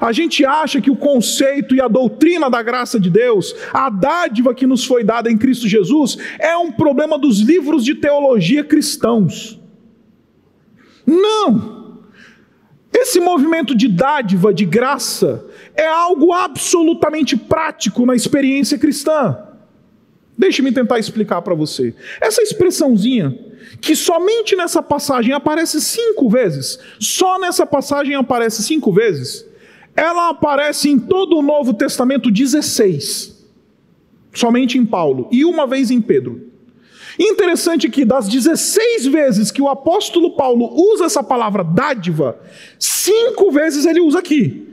A 0.00 0.12
gente 0.12 0.44
acha 0.44 0.80
que 0.80 0.90
o 0.90 0.96
conceito 0.96 1.74
e 1.74 1.80
a 1.80 1.88
doutrina 1.88 2.48
da 2.48 2.62
graça 2.62 2.98
de 2.98 3.10
Deus, 3.10 3.54
a 3.72 3.90
dádiva 3.90 4.54
que 4.54 4.66
nos 4.66 4.84
foi 4.84 5.04
dada 5.04 5.30
em 5.30 5.36
Cristo 5.36 5.68
Jesus, 5.68 6.16
é 6.38 6.56
um 6.56 6.72
problema 6.72 7.18
dos 7.18 7.40
livros 7.40 7.84
de 7.84 7.94
teologia 7.94 8.64
cristãos. 8.64 9.60
Não! 11.06 11.73
Esse 13.04 13.20
movimento 13.20 13.74
de 13.74 13.86
dádiva, 13.86 14.52
de 14.54 14.64
graça, 14.64 15.44
é 15.76 15.86
algo 15.86 16.32
absolutamente 16.32 17.36
prático 17.36 18.06
na 18.06 18.14
experiência 18.14 18.78
cristã. 18.78 19.36
Deixe-me 20.38 20.72
tentar 20.72 20.98
explicar 20.98 21.42
para 21.42 21.54
você. 21.54 21.94
Essa 22.18 22.40
expressãozinha, 22.40 23.38
que 23.78 23.94
somente 23.94 24.56
nessa 24.56 24.82
passagem 24.82 25.34
aparece 25.34 25.82
cinco 25.82 26.30
vezes, 26.30 26.78
só 26.98 27.38
nessa 27.38 27.66
passagem 27.66 28.14
aparece 28.14 28.62
cinco 28.62 28.90
vezes, 28.90 29.44
ela 29.94 30.30
aparece 30.30 30.88
em 30.88 30.98
todo 30.98 31.36
o 31.36 31.42
Novo 31.42 31.74
Testamento 31.74 32.30
16, 32.30 33.46
somente 34.32 34.78
em 34.78 34.86
Paulo, 34.86 35.28
e 35.30 35.44
uma 35.44 35.66
vez 35.66 35.90
em 35.90 36.00
Pedro. 36.00 36.53
Interessante 37.18 37.88
que 37.88 38.04
das 38.04 38.28
16 38.28 39.06
vezes 39.06 39.50
que 39.50 39.62
o 39.62 39.68
apóstolo 39.68 40.34
Paulo 40.36 40.70
usa 40.92 41.04
essa 41.04 41.22
palavra 41.22 41.62
dádiva, 41.62 42.38
cinco 42.78 43.50
vezes 43.50 43.86
ele 43.86 44.00
usa 44.00 44.18
aqui. 44.18 44.68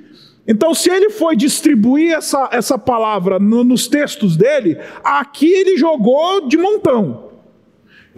Então, 0.47 0.73
se 0.73 0.89
ele 0.89 1.11
foi 1.11 1.35
distribuir 1.35 2.13
essa, 2.13 2.49
essa 2.51 2.77
palavra 2.77 3.37
no, 3.37 3.63
nos 3.63 3.87
textos 3.87 4.35
dele, 4.35 4.77
aqui 5.03 5.45
ele 5.45 5.77
jogou 5.77 6.47
de 6.47 6.57
montão. 6.57 7.29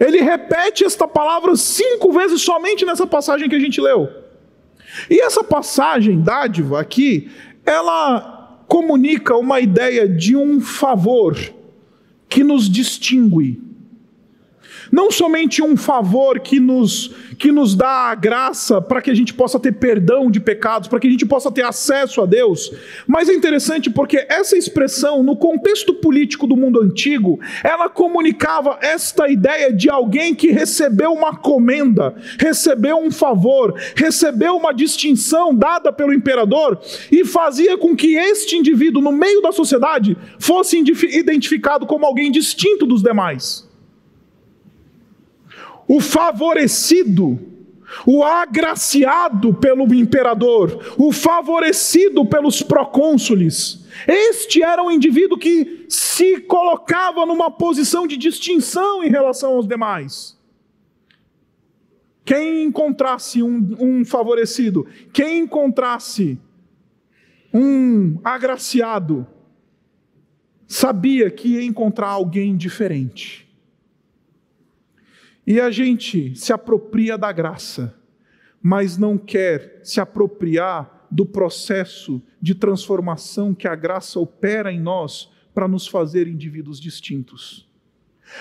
Ele 0.00 0.20
repete 0.20 0.84
esta 0.84 1.06
palavra 1.06 1.54
cinco 1.54 2.10
vezes 2.12 2.40
somente 2.40 2.84
nessa 2.84 3.06
passagem 3.06 3.48
que 3.48 3.54
a 3.54 3.60
gente 3.60 3.80
leu. 3.80 4.08
E 5.10 5.20
essa 5.20 5.44
passagem, 5.44 6.20
dádiva, 6.20 6.80
aqui, 6.80 7.30
ela 7.64 8.64
comunica 8.66 9.36
uma 9.36 9.60
ideia 9.60 10.08
de 10.08 10.34
um 10.34 10.60
favor 10.60 11.36
que 12.28 12.42
nos 12.42 12.68
distingue 12.68 13.63
não 14.90 15.10
somente 15.10 15.62
um 15.62 15.76
favor 15.76 16.40
que 16.40 16.60
nos, 16.60 17.14
que 17.38 17.50
nos 17.50 17.74
dá 17.74 18.10
a 18.10 18.14
graça 18.14 18.80
para 18.80 19.00
que 19.00 19.10
a 19.10 19.14
gente 19.14 19.34
possa 19.34 19.58
ter 19.58 19.72
perdão 19.72 20.30
de 20.30 20.40
pecados, 20.40 20.88
para 20.88 21.00
que 21.00 21.06
a 21.06 21.10
gente 21.10 21.26
possa 21.26 21.50
ter 21.50 21.62
acesso 21.62 22.20
a 22.20 22.26
Deus, 22.26 22.72
mas 23.06 23.28
é 23.28 23.34
interessante 23.34 23.90
porque 23.90 24.26
essa 24.28 24.56
expressão, 24.56 25.22
no 25.22 25.36
contexto 25.36 25.94
político 25.94 26.46
do 26.46 26.56
mundo 26.56 26.80
antigo, 26.80 27.38
ela 27.62 27.88
comunicava 27.88 28.78
esta 28.80 29.28
ideia 29.28 29.72
de 29.72 29.90
alguém 29.90 30.34
que 30.34 30.50
recebeu 30.50 31.12
uma 31.12 31.36
comenda, 31.36 32.14
recebeu 32.38 32.98
um 32.98 33.10
favor, 33.10 33.74
recebeu 33.94 34.56
uma 34.56 34.72
distinção 34.72 35.54
dada 35.54 35.92
pelo 35.92 36.12
imperador 36.12 36.78
e 37.10 37.24
fazia 37.24 37.76
com 37.76 37.96
que 37.96 38.16
este 38.16 38.56
indivíduo, 38.56 39.02
no 39.02 39.12
meio 39.12 39.40
da 39.40 39.52
sociedade, 39.52 40.16
fosse 40.38 40.78
identificado 40.78 41.86
como 41.86 42.06
alguém 42.06 42.30
distinto 42.30 42.86
dos 42.86 43.02
demais 43.02 43.63
o 45.86 46.00
favorecido, 46.00 47.38
o 48.06 48.24
agraciado 48.24 49.54
pelo 49.54 49.92
imperador, 49.94 50.94
o 50.98 51.12
favorecido 51.12 52.24
pelos 52.24 52.62
procônsules, 52.62 53.84
Este 54.06 54.62
era 54.62 54.82
um 54.82 54.90
indivíduo 54.90 55.38
que 55.38 55.86
se 55.88 56.40
colocava 56.40 57.24
numa 57.24 57.50
posição 57.50 58.06
de 58.06 58.16
distinção 58.16 59.04
em 59.04 59.08
relação 59.08 59.54
aos 59.54 59.66
demais. 59.66 60.36
Quem 62.24 62.64
encontrasse 62.64 63.42
um, 63.42 63.76
um 63.78 64.04
favorecido, 64.04 64.86
quem 65.12 65.40
encontrasse 65.40 66.38
um 67.52 68.18
agraciado, 68.24 69.26
sabia 70.66 71.30
que 71.30 71.48
ia 71.48 71.62
encontrar 71.62 72.08
alguém 72.08 72.56
diferente. 72.56 73.43
E 75.46 75.60
a 75.60 75.70
gente 75.70 76.34
se 76.34 76.52
apropria 76.52 77.18
da 77.18 77.30
graça, 77.30 77.94
mas 78.62 78.96
não 78.96 79.18
quer 79.18 79.80
se 79.82 80.00
apropriar 80.00 81.06
do 81.10 81.26
processo 81.26 82.22
de 82.40 82.54
transformação 82.54 83.54
que 83.54 83.68
a 83.68 83.74
graça 83.74 84.18
opera 84.18 84.72
em 84.72 84.80
nós 84.80 85.30
para 85.54 85.68
nos 85.68 85.86
fazer 85.86 86.26
indivíduos 86.26 86.80
distintos. 86.80 87.68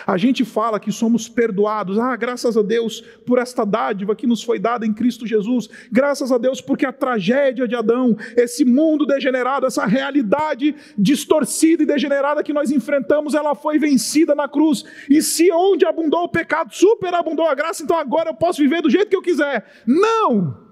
A 0.08 0.18
gente 0.18 0.44
fala 0.44 0.80
que 0.80 0.92
somos 0.92 1.30
perdoados, 1.30 2.00
ah, 2.00 2.16
graças 2.16 2.58
a 2.58 2.62
Deus 2.62 3.02
por 3.26 3.38
esta 3.38 3.66
dádiva 3.66 4.16
que 4.16 4.26
nos 4.26 4.42
foi 4.42 4.58
dada 4.60 4.86
em 4.86 4.94
Cristo 4.94 5.28
Jesus, 5.28 5.70
graças 5.92 6.32
a 6.32 6.38
Deus 6.38 6.62
porque 6.62 6.86
a 6.86 6.92
tragédia 6.92 7.68
de 7.68 7.76
Adão, 7.76 8.18
esse 8.36 8.66
mundo 8.66 9.06
degenerado, 9.06 9.66
essa 9.66 9.86
realidade 9.86 10.76
distorcida 10.98 11.84
e 11.84 11.86
degenerada 11.86 12.44
que 12.44 12.54
nós 12.54 12.72
enfrentamos, 12.72 13.34
ela 13.34 13.56
foi 13.56 13.78
vencida 13.78 14.34
na 14.34 14.48
cruz. 14.48 14.84
E 15.10 15.22
se 15.22 15.52
onde 15.52 15.86
abundou 15.86 16.24
o 16.24 16.30
pecado, 16.30 16.74
superabundou 16.74 17.48
a 17.48 17.56
graça, 17.56 17.84
então 17.84 17.98
agora 17.98 18.30
eu 18.30 18.36
posso 18.36 18.62
viver 18.62 18.82
do 18.82 18.90
jeito 18.90 19.10
que 19.10 19.16
eu 19.16 19.22
quiser. 19.22 19.66
Não! 19.86 20.64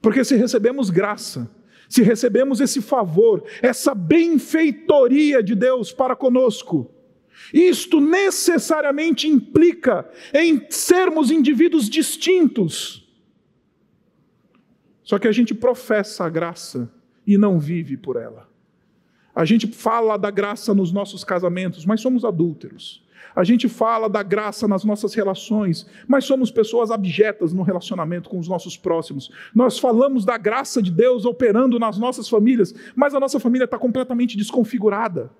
Porque 0.00 0.24
se 0.24 0.36
recebemos 0.36 0.88
graça, 0.88 1.50
se 1.88 2.02
recebemos 2.02 2.60
esse 2.60 2.80
favor, 2.80 3.44
essa 3.62 3.94
benfeitoria 3.94 5.42
de 5.42 5.54
Deus 5.54 5.92
para 5.92 6.16
conosco, 6.16 6.90
isto 7.52 8.00
necessariamente 8.00 9.28
implica 9.28 10.08
em 10.32 10.66
sermos 10.70 11.30
indivíduos 11.30 11.88
distintos. 11.88 13.06
Só 15.02 15.18
que 15.18 15.28
a 15.28 15.32
gente 15.32 15.54
professa 15.54 16.24
a 16.24 16.28
graça 16.28 16.92
e 17.26 17.38
não 17.38 17.58
vive 17.58 17.96
por 17.96 18.16
ela. 18.16 18.48
A 19.34 19.44
gente 19.44 19.66
fala 19.66 20.16
da 20.16 20.30
graça 20.30 20.74
nos 20.74 20.90
nossos 20.90 21.22
casamentos, 21.22 21.84
mas 21.84 22.00
somos 22.00 22.24
adúlteros. 22.24 23.05
A 23.34 23.44
gente 23.44 23.68
fala 23.68 24.08
da 24.08 24.22
graça 24.22 24.66
nas 24.66 24.84
nossas 24.84 25.14
relações, 25.14 25.86
mas 26.06 26.24
somos 26.24 26.50
pessoas 26.50 26.90
abjetas 26.90 27.52
no 27.52 27.62
relacionamento 27.62 28.28
com 28.28 28.38
os 28.38 28.48
nossos 28.48 28.76
próximos. 28.76 29.30
Nós 29.54 29.78
falamos 29.78 30.24
da 30.24 30.36
graça 30.36 30.80
de 30.82 30.90
Deus 30.90 31.24
operando 31.24 31.78
nas 31.78 31.98
nossas 31.98 32.28
famílias, 32.28 32.74
mas 32.94 33.14
a 33.14 33.20
nossa 33.20 33.40
família 33.40 33.64
está 33.64 33.78
completamente 33.78 34.36
desconfigurada. 34.36 35.30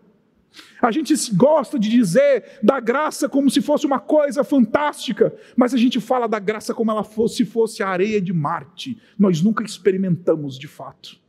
A 0.81 0.91
gente 0.91 1.15
gosta 1.35 1.79
de 1.79 1.89
dizer 1.89 2.59
da 2.63 2.81
graça 2.81 3.29
como 3.29 3.51
se 3.51 3.61
fosse 3.61 3.87
uma 3.87 3.99
coisa 3.99 4.45
fantástica, 4.45 5.35
mas 5.57 5.75
a 5.75 5.77
gente 5.77 6.01
fala 6.01 6.27
da 6.27 6.39
graça 6.39 6.75
como 6.75 6.91
ela 6.91 7.05
fosse, 7.05 7.45
fosse 7.45 7.83
a 7.83 7.89
areia 7.89 8.21
de 8.21 8.33
Marte. 8.33 9.01
Nós 9.19 9.43
nunca 9.43 9.65
experimentamos 9.65 10.59
de 10.59 10.69
fato. 10.69 11.26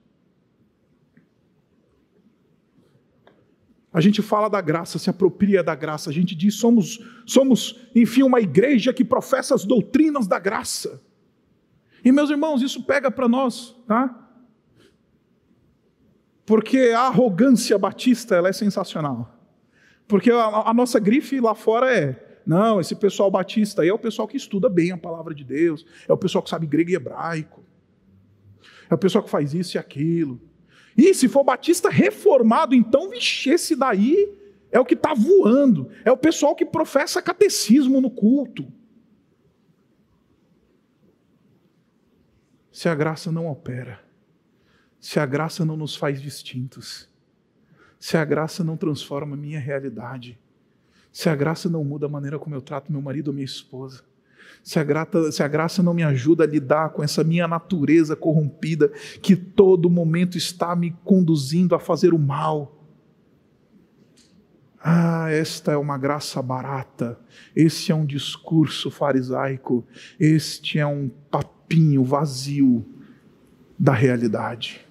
A 3.91 4.01
gente 4.01 4.21
fala 4.21 4.49
da 4.49 4.61
graça, 4.61 4.99
se 4.99 5.09
apropria 5.09 5.63
da 5.63 5.73
graça. 5.73 6.09
A 6.09 6.13
gente 6.13 6.35
diz 6.35 6.55
somos 6.55 6.99
somos, 7.25 7.87
enfim, 7.95 8.23
uma 8.23 8.39
igreja 8.39 8.93
que 8.93 9.03
professa 9.03 9.55
as 9.55 9.65
doutrinas 9.65 10.27
da 10.27 10.39
graça. 10.39 11.01
E 12.03 12.11
meus 12.11 12.29
irmãos, 12.29 12.61
isso 12.61 12.83
pega 12.83 13.09
para 13.09 13.27
nós, 13.27 13.75
tá? 13.87 14.27
Porque 16.45 16.93
a 16.95 17.01
arrogância 17.01 17.77
batista, 17.77 18.35
ela 18.35 18.49
é 18.49 18.53
sensacional. 18.53 19.33
Porque 20.07 20.31
a, 20.31 20.69
a 20.69 20.73
nossa 20.73 20.99
grife 20.99 21.39
lá 21.39 21.53
fora 21.53 21.93
é 21.93 22.27
não, 22.47 22.79
esse 22.79 22.95
pessoal 22.95 23.29
batista 23.29 23.81
aí 23.81 23.89
é 23.89 23.93
o 23.93 23.99
pessoal 23.99 24.25
que 24.25 24.37
estuda 24.37 24.69
bem 24.69 24.93
a 24.93 24.97
palavra 24.97 25.35
de 25.35 25.43
Deus, 25.43 25.85
é 26.07 26.13
o 26.13 26.17
pessoal 26.17 26.41
que 26.41 26.49
sabe 26.49 26.65
grego 26.65 26.89
e 26.89 26.95
hebraico, 26.95 27.61
é 28.89 28.93
o 28.93 28.97
pessoal 28.97 29.21
que 29.21 29.29
faz 29.29 29.53
isso 29.53 29.75
e 29.75 29.77
aquilo. 29.77 30.39
E 30.97 31.13
se 31.13 31.29
for 31.29 31.43
batista 31.43 31.89
reformado, 31.89 32.73
então, 32.73 33.09
vixe, 33.11 33.51
esse 33.51 33.75
daí 33.75 34.35
é 34.71 34.79
o 34.79 34.85
que 34.85 34.95
está 34.95 35.13
voando. 35.13 35.91
É 36.03 36.11
o 36.11 36.17
pessoal 36.17 36.55
que 36.55 36.65
professa 36.65 37.21
catecismo 37.21 38.01
no 38.01 38.09
culto. 38.09 38.67
Se 42.71 42.89
a 42.89 42.95
graça 42.95 43.31
não 43.31 43.47
opera, 43.47 44.03
se 44.99 45.19
a 45.19 45.25
graça 45.25 45.63
não 45.63 45.77
nos 45.77 45.95
faz 45.95 46.21
distintos, 46.21 47.07
se 47.99 48.17
a 48.17 48.25
graça 48.25 48.63
não 48.63 48.77
transforma 48.77 49.35
a 49.35 49.39
minha 49.39 49.59
realidade, 49.59 50.39
se 51.11 51.29
a 51.29 51.35
graça 51.35 51.69
não 51.69 51.83
muda 51.83 52.05
a 52.05 52.09
maneira 52.09 52.37
como 52.37 52.55
eu 52.55 52.61
trato 52.61 52.91
meu 52.91 53.01
marido 53.01 53.29
ou 53.29 53.33
minha 53.33 53.45
esposa, 53.45 54.03
se 54.63 54.79
a, 54.79 54.83
grata, 54.83 55.31
se 55.31 55.41
a 55.41 55.47
graça 55.47 55.81
não 55.81 55.93
me 55.93 56.03
ajuda 56.03 56.43
a 56.43 56.47
lidar 56.47 56.89
com 56.89 57.03
essa 57.03 57.23
minha 57.23 57.47
natureza 57.47 58.15
corrompida, 58.15 58.89
que 59.21 59.35
todo 59.35 59.89
momento 59.89 60.37
está 60.37 60.75
me 60.75 60.95
conduzindo 61.03 61.73
a 61.73 61.79
fazer 61.79 62.13
o 62.13 62.19
mal. 62.19 62.77
Ah, 64.83 65.29
esta 65.31 65.71
é 65.71 65.77
uma 65.77 65.97
graça 65.97 66.41
barata, 66.41 67.19
esse 67.55 67.91
é 67.91 67.95
um 67.95 68.05
discurso 68.05 68.91
farisaico, 68.91 69.85
este 70.19 70.79
é 70.79 70.85
um 70.85 71.09
papinho 71.29 72.03
vazio 72.03 72.85
da 73.77 73.93
realidade. 73.93 74.85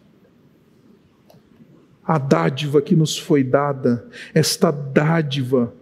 A 2.05 2.19
dádiva 2.19 2.81
que 2.81 2.95
nos 2.95 3.19
foi 3.19 3.43
dada, 3.43 4.09
esta 4.33 4.71
dádiva, 4.71 5.75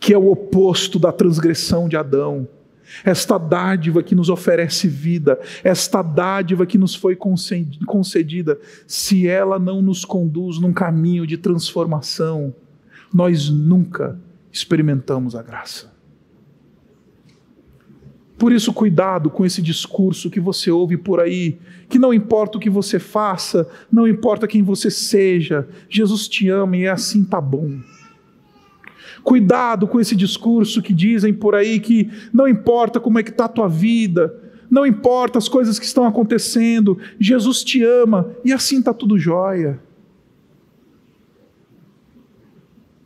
que 0.00 0.12
é 0.12 0.18
o 0.18 0.30
oposto 0.30 0.98
da 0.98 1.12
transgressão 1.12 1.88
de 1.88 1.96
Adão, 1.96 2.48
esta 3.04 3.38
dádiva 3.38 4.02
que 4.02 4.14
nos 4.14 4.28
oferece 4.28 4.88
vida, 4.88 5.38
esta 5.62 6.02
dádiva 6.02 6.66
que 6.66 6.78
nos 6.78 6.94
foi 6.94 7.16
concedida, 7.16 8.58
se 8.86 9.26
ela 9.26 9.58
não 9.58 9.82
nos 9.82 10.04
conduz 10.04 10.58
num 10.60 10.72
caminho 10.72 11.26
de 11.26 11.36
transformação, 11.36 12.54
nós 13.12 13.48
nunca 13.48 14.18
experimentamos 14.52 15.34
a 15.34 15.42
graça. 15.42 15.92
Por 18.36 18.52
isso, 18.52 18.72
cuidado 18.72 19.30
com 19.30 19.46
esse 19.46 19.62
discurso 19.62 20.28
que 20.28 20.40
você 20.40 20.70
ouve 20.70 20.96
por 20.96 21.20
aí, 21.20 21.56
que 21.88 21.98
não 21.98 22.12
importa 22.12 22.58
o 22.58 22.60
que 22.60 22.68
você 22.68 22.98
faça, 22.98 23.68
não 23.90 24.08
importa 24.08 24.48
quem 24.48 24.62
você 24.62 24.90
seja, 24.90 25.68
Jesus 25.88 26.26
te 26.26 26.48
ama 26.48 26.76
e 26.76 26.84
é 26.84 26.90
assim 26.90 27.24
tá 27.24 27.40
bom. 27.40 27.78
Cuidado 29.24 29.88
com 29.88 29.98
esse 29.98 30.14
discurso 30.14 30.82
que 30.82 30.92
dizem 30.92 31.32
por 31.32 31.54
aí 31.54 31.80
que 31.80 32.10
não 32.32 32.46
importa 32.46 33.00
como 33.00 33.18
é 33.18 33.22
que 33.22 33.30
está 33.30 33.46
a 33.46 33.48
tua 33.48 33.68
vida, 33.68 34.32
não 34.70 34.86
importa 34.86 35.38
as 35.38 35.48
coisas 35.48 35.78
que 35.78 35.86
estão 35.86 36.06
acontecendo, 36.06 36.98
Jesus 37.18 37.64
te 37.64 37.82
ama 37.82 38.30
e 38.44 38.52
assim 38.52 38.78
está 38.78 38.92
tudo 38.92 39.18
jóia. 39.18 39.80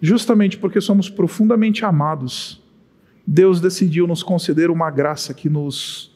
Justamente 0.00 0.58
porque 0.58 0.80
somos 0.80 1.08
profundamente 1.08 1.84
amados, 1.84 2.60
Deus 3.24 3.60
decidiu 3.60 4.06
nos 4.06 4.22
conceder 4.22 4.70
uma 4.70 4.90
graça 4.90 5.32
que 5.32 5.48
nos 5.48 6.12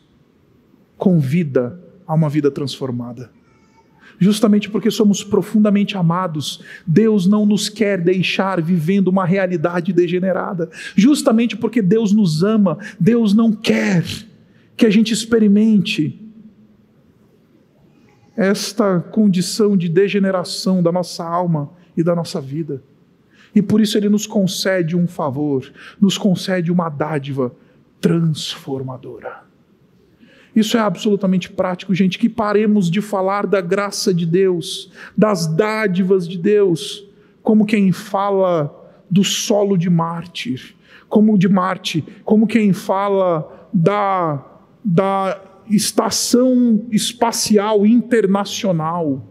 convida 0.98 1.80
a 2.06 2.14
uma 2.14 2.28
vida 2.28 2.50
transformada 2.50 3.30
justamente 4.22 4.70
porque 4.70 4.90
somos 4.90 5.24
profundamente 5.24 5.96
amados, 5.96 6.62
Deus 6.86 7.26
não 7.26 7.44
nos 7.44 7.68
quer 7.68 8.00
deixar 8.00 8.62
vivendo 8.62 9.08
uma 9.08 9.24
realidade 9.24 9.92
degenerada. 9.92 10.70
Justamente 10.94 11.56
porque 11.56 11.82
Deus 11.82 12.12
nos 12.12 12.44
ama, 12.44 12.78
Deus 13.00 13.34
não 13.34 13.52
quer 13.52 14.04
que 14.76 14.86
a 14.86 14.90
gente 14.90 15.12
experimente 15.12 16.20
esta 18.36 19.00
condição 19.00 19.76
de 19.76 19.88
degeneração 19.88 20.82
da 20.82 20.92
nossa 20.92 21.24
alma 21.24 21.72
e 21.96 22.02
da 22.02 22.14
nossa 22.14 22.40
vida. 22.40 22.82
E 23.52 23.60
por 23.60 23.80
isso 23.80 23.98
ele 23.98 24.08
nos 24.08 24.26
concede 24.26 24.96
um 24.96 25.08
favor, 25.08 25.70
nos 26.00 26.16
concede 26.16 26.70
uma 26.70 26.88
dádiva 26.88 27.54
transformadora. 28.00 29.51
Isso 30.54 30.76
é 30.76 30.80
absolutamente 30.80 31.50
prático, 31.50 31.94
gente, 31.94 32.18
que 32.18 32.28
paremos 32.28 32.90
de 32.90 33.00
falar 33.00 33.46
da 33.46 33.60
graça 33.60 34.12
de 34.12 34.26
Deus, 34.26 34.92
das 35.16 35.46
dádivas 35.46 36.28
de 36.28 36.36
Deus, 36.36 37.06
como 37.42 37.64
quem 37.64 37.90
fala 37.90 38.70
do 39.10 39.24
solo 39.24 39.76
de 39.76 39.88
mártir, 39.88 40.74
como 41.12 41.36
de 41.36 41.46
Marte, 41.46 42.02
como 42.24 42.46
quem 42.46 42.72
fala 42.72 43.68
da, 43.70 44.42
da 44.82 45.38
estação 45.70 46.86
espacial 46.90 47.84
internacional, 47.84 49.22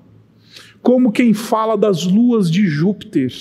como 0.84 1.12
quem 1.12 1.34
fala 1.34 1.76
das 1.76 2.06
luas 2.06 2.52
de 2.52 2.68
Júpiter, 2.68 3.34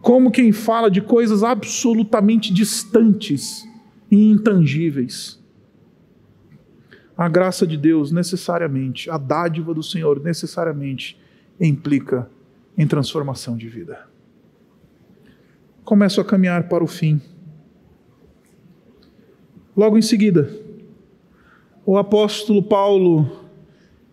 como 0.00 0.30
quem 0.30 0.52
fala 0.52 0.88
de 0.88 1.00
coisas 1.00 1.42
absolutamente 1.42 2.54
distantes 2.54 3.68
e 4.08 4.30
intangíveis. 4.30 5.41
A 7.22 7.28
graça 7.28 7.64
de 7.64 7.76
Deus 7.76 8.10
necessariamente, 8.10 9.08
a 9.08 9.16
dádiva 9.16 9.72
do 9.72 9.80
Senhor 9.82 10.20
necessariamente 10.20 11.16
implica 11.60 12.28
em 12.76 12.84
transformação 12.84 13.56
de 13.56 13.68
vida. 13.68 14.08
Começo 15.84 16.20
a 16.20 16.24
caminhar 16.24 16.68
para 16.68 16.82
o 16.82 16.86
fim. 16.88 17.20
Logo 19.76 19.96
em 19.96 20.02
seguida, 20.02 20.50
o 21.86 21.96
apóstolo 21.96 22.60
Paulo, 22.60 23.30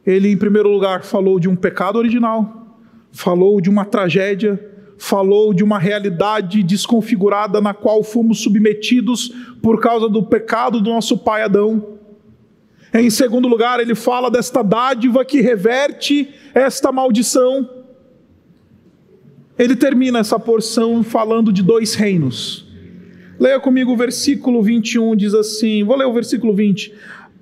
ele 0.06 0.32
em 0.32 0.38
primeiro 0.38 0.69
lugar 0.69 1.04
falou 1.04 1.39
de 1.39 1.50
um 1.50 1.56
pecado 1.56 1.98
original, 1.98 2.78
falou 3.12 3.60
de 3.60 3.72
uma 3.72 3.86
tragédia, 3.86 4.63
falou 5.00 5.52
de 5.52 5.63
uma 5.63 5.80
realidade 5.80 6.62
desconfigurada 6.62 7.60
na 7.60 7.74
qual 7.74 8.04
fomos 8.04 8.43
submetidos 8.43 9.30
por 9.63 9.82
causa 9.82 10.08
do 10.08 10.22
pecado 10.22 10.80
do 10.80 10.91
nosso 10.91 11.17
pai 11.17 11.41
Adão. 11.41 11.98
Em 12.93 13.10
segundo 13.10 13.47
lugar, 13.47 13.80
ele 13.80 13.93
fala 13.93 14.32
desta 14.32 14.63
dádiva 14.63 15.23
que 15.23 15.41
reverte 15.41 16.30
esta 16.54 16.91
maldição. 16.91 17.69
Ele 19.58 19.75
termina 19.75 20.19
essa 20.19 20.39
porção 20.39 21.04
falando 21.04 21.52
de 21.54 21.62
dois 21.62 21.93
reinos. 21.93 22.65
Leia 23.39 23.60
comigo 23.60 23.91
o 23.91 23.97
versículo 23.97 24.62
21, 24.62 25.15
diz 25.15 25.34
assim: 25.34 25.84
vou 25.84 25.95
ler 25.95 26.06
o 26.06 26.13
versículo 26.13 26.54
20. 26.54 26.93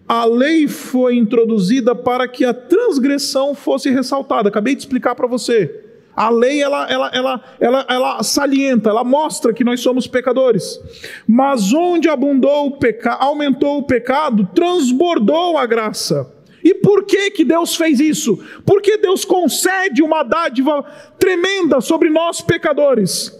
A 0.08 0.26
lei 0.26 0.68
foi 0.68 1.16
introduzida 1.18 1.94
para 1.94 2.28
que 2.28 2.46
a 2.46 2.54
transgressão 2.54 3.54
fosse 3.54 3.90
ressaltada. 3.90 4.50
Acabei 4.50 4.76
de 4.76 4.82
explicar 4.82 5.16
para 5.16 5.28
você. 5.28 5.87
A 6.18 6.32
lei 6.32 6.64
ela, 6.64 6.90
ela, 6.90 7.12
ela, 7.14 7.44
ela, 7.60 7.86
ela 7.88 8.24
salienta, 8.24 8.90
ela 8.90 9.04
mostra 9.04 9.54
que 9.54 9.64
nós 9.64 9.82
somos 9.82 10.08
pecadores. 10.08 10.80
Mas 11.28 11.72
onde 11.72 12.10
abundou 12.10 12.66
o 12.66 12.78
pecado, 12.80 13.22
aumentou 13.22 13.78
o 13.78 13.84
pecado, 13.84 14.50
transbordou 14.56 15.60
a 15.60 15.66
graça. 15.68 16.34
E 16.64 16.74
por 16.74 17.06
que 17.06 17.30
que 17.30 17.46
Deus 17.46 17.76
fez 17.76 18.00
isso? 18.00 18.44
Porque 18.66 18.98
Deus 18.98 19.24
concede 19.24 20.02
uma 20.02 20.24
dádiva 20.24 20.84
tremenda 21.20 21.80
sobre 21.82 22.10
nós 22.10 22.42
pecadores, 22.42 23.32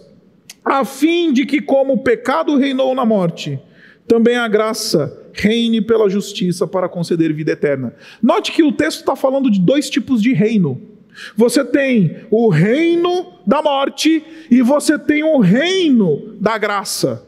a 0.64 0.84
fim 0.84 1.32
de 1.32 1.44
que 1.44 1.60
como 1.60 1.94
o 1.94 2.02
pecado 2.04 2.56
reinou 2.56 2.94
na 2.94 3.04
morte, 3.04 3.58
também 4.06 4.36
a 4.36 4.46
graça 4.46 5.30
reine 5.32 5.82
pela 5.82 6.08
justiça 6.08 6.64
para 6.64 6.88
conceder 6.88 7.32
vida 7.32 7.50
eterna. 7.50 7.92
Note 8.22 8.52
que 8.52 8.62
o 8.62 8.70
texto 8.70 9.00
está 9.00 9.16
falando 9.16 9.50
de 9.50 9.60
dois 9.60 9.90
tipos 9.90 10.22
de 10.22 10.32
reino. 10.32 10.87
Você 11.36 11.64
tem 11.64 12.26
o 12.30 12.48
reino 12.48 13.34
da 13.46 13.62
morte 13.62 14.24
e 14.50 14.62
você 14.62 14.98
tem 14.98 15.24
o 15.24 15.38
reino 15.38 16.36
da 16.40 16.58
graça. 16.58 17.26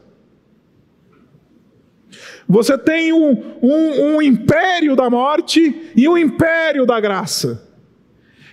Você 2.47 2.77
tem 2.77 3.13
um, 3.13 3.31
um, 3.61 4.15
um 4.15 4.21
império 4.21 4.95
da 4.95 5.09
morte 5.09 5.91
e 5.95 6.07
um 6.07 6.17
império 6.17 6.85
da 6.85 6.99
graça. 6.99 7.69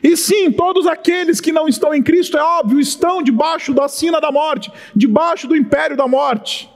E 0.02 0.16
sim, 0.16 0.52
todos 0.52 0.86
aqueles 0.86 1.40
que 1.40 1.50
não 1.50 1.66
estão 1.66 1.92
em 1.92 2.02
Cristo, 2.02 2.38
é 2.38 2.42
óbvio, 2.42 2.78
estão 2.78 3.22
debaixo 3.22 3.74
da 3.74 3.88
sina 3.88 4.20
da 4.20 4.30
morte, 4.30 4.70
debaixo 4.94 5.48
do 5.48 5.56
império 5.56 5.96
da 5.96 6.06
morte. 6.06 6.70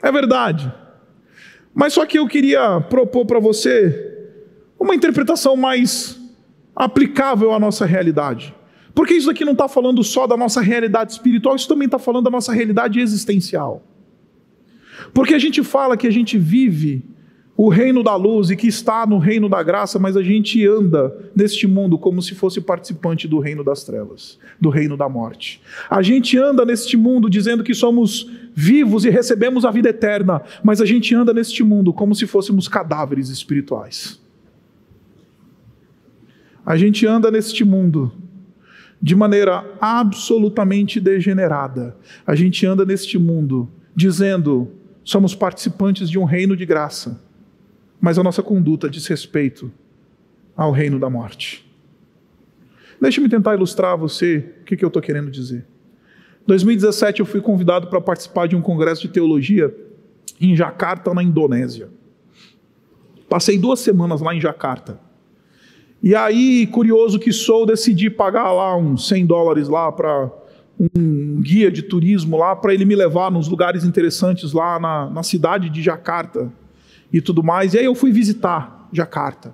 É 0.00 0.12
verdade. 0.12 0.72
Mas 1.74 1.94
só 1.94 2.06
que 2.06 2.18
eu 2.18 2.28
queria 2.28 2.80
propor 2.80 3.26
para 3.26 3.40
você 3.40 4.28
uma 4.78 4.94
interpretação 4.94 5.56
mais 5.56 6.19
aplicável 6.80 7.52
à 7.52 7.58
nossa 7.58 7.84
realidade. 7.84 8.54
Porque 8.94 9.12
isso 9.12 9.30
aqui 9.30 9.44
não 9.44 9.52
está 9.52 9.68
falando 9.68 10.02
só 10.02 10.26
da 10.26 10.34
nossa 10.34 10.62
realidade 10.62 11.12
espiritual, 11.12 11.54
isso 11.54 11.68
também 11.68 11.84
está 11.84 11.98
falando 11.98 12.24
da 12.24 12.30
nossa 12.30 12.52
realidade 12.54 12.98
existencial. 13.00 13.84
Porque 15.12 15.34
a 15.34 15.38
gente 15.38 15.62
fala 15.62 15.94
que 15.94 16.06
a 16.06 16.10
gente 16.10 16.38
vive 16.38 17.04
o 17.54 17.68
reino 17.68 18.02
da 18.02 18.16
luz 18.16 18.48
e 18.48 18.56
que 18.56 18.66
está 18.66 19.06
no 19.06 19.18
reino 19.18 19.46
da 19.46 19.62
graça, 19.62 19.98
mas 19.98 20.16
a 20.16 20.22
gente 20.22 20.66
anda 20.66 21.14
neste 21.36 21.66
mundo 21.66 21.98
como 21.98 22.22
se 22.22 22.34
fosse 22.34 22.62
participante 22.62 23.28
do 23.28 23.38
reino 23.38 23.62
das 23.62 23.84
trevas, 23.84 24.38
do 24.58 24.70
reino 24.70 24.96
da 24.96 25.06
morte. 25.06 25.60
A 25.90 26.00
gente 26.00 26.38
anda 26.38 26.64
neste 26.64 26.96
mundo 26.96 27.28
dizendo 27.28 27.62
que 27.62 27.74
somos 27.74 28.26
vivos 28.54 29.04
e 29.04 29.10
recebemos 29.10 29.66
a 29.66 29.70
vida 29.70 29.90
eterna, 29.90 30.40
mas 30.64 30.80
a 30.80 30.86
gente 30.86 31.14
anda 31.14 31.34
neste 31.34 31.62
mundo 31.62 31.92
como 31.92 32.14
se 32.14 32.26
fôssemos 32.26 32.66
cadáveres 32.66 33.28
espirituais. 33.28 34.19
A 36.64 36.76
gente 36.76 37.06
anda 37.06 37.30
neste 37.30 37.64
mundo 37.64 38.12
de 39.00 39.16
maneira 39.16 39.64
absolutamente 39.80 41.00
degenerada. 41.00 41.96
A 42.26 42.34
gente 42.34 42.66
anda 42.66 42.84
neste 42.84 43.18
mundo 43.18 43.68
dizendo: 43.96 44.70
somos 45.02 45.34
participantes 45.34 46.10
de 46.10 46.18
um 46.18 46.24
reino 46.24 46.56
de 46.56 46.66
graça, 46.66 47.22
mas 48.00 48.18
a 48.18 48.22
nossa 48.22 48.42
conduta 48.42 48.90
diz 48.90 49.06
respeito 49.06 49.72
ao 50.56 50.72
reino 50.72 50.98
da 50.98 51.08
morte. 51.08 51.66
Deixe-me 53.00 53.28
tentar 53.28 53.54
ilustrar 53.54 53.92
a 53.92 53.96
você 53.96 54.52
o 54.60 54.64
que, 54.64 54.76
que 54.76 54.84
eu 54.84 54.88
estou 54.88 55.00
querendo 55.00 55.30
dizer. 55.30 55.66
Em 56.42 56.46
2017, 56.46 57.20
eu 57.20 57.26
fui 57.26 57.40
convidado 57.40 57.86
para 57.86 58.00
participar 58.00 58.46
de 58.46 58.54
um 58.54 58.60
congresso 58.60 59.02
de 59.02 59.08
teologia 59.08 59.74
em 60.38 60.54
Jakarta, 60.54 61.14
na 61.14 61.22
Indonésia. 61.22 61.88
Passei 63.28 63.56
duas 63.58 63.80
semanas 63.80 64.20
lá 64.20 64.34
em 64.34 64.40
Jakarta. 64.40 65.00
E 66.02 66.14
aí, 66.14 66.66
curioso 66.66 67.18
que 67.18 67.32
sou, 67.32 67.66
decidi 67.66 68.08
pagar 68.08 68.50
lá 68.52 68.74
uns 68.76 69.06
100 69.06 69.26
dólares 69.26 69.68
lá 69.68 69.92
para 69.92 70.30
um 70.78 71.42
guia 71.42 71.70
de 71.70 71.82
turismo 71.82 72.38
lá, 72.38 72.56
para 72.56 72.72
ele 72.72 72.86
me 72.86 72.96
levar 72.96 73.30
nos 73.30 73.48
lugares 73.48 73.84
interessantes 73.84 74.54
lá 74.54 74.80
na, 74.80 75.10
na 75.10 75.22
cidade 75.22 75.68
de 75.68 75.82
Jakarta 75.82 76.50
e 77.12 77.20
tudo 77.20 77.42
mais. 77.42 77.74
E 77.74 77.78
aí 77.78 77.84
eu 77.84 77.94
fui 77.94 78.10
visitar 78.12 78.88
Jakarta. 78.90 79.52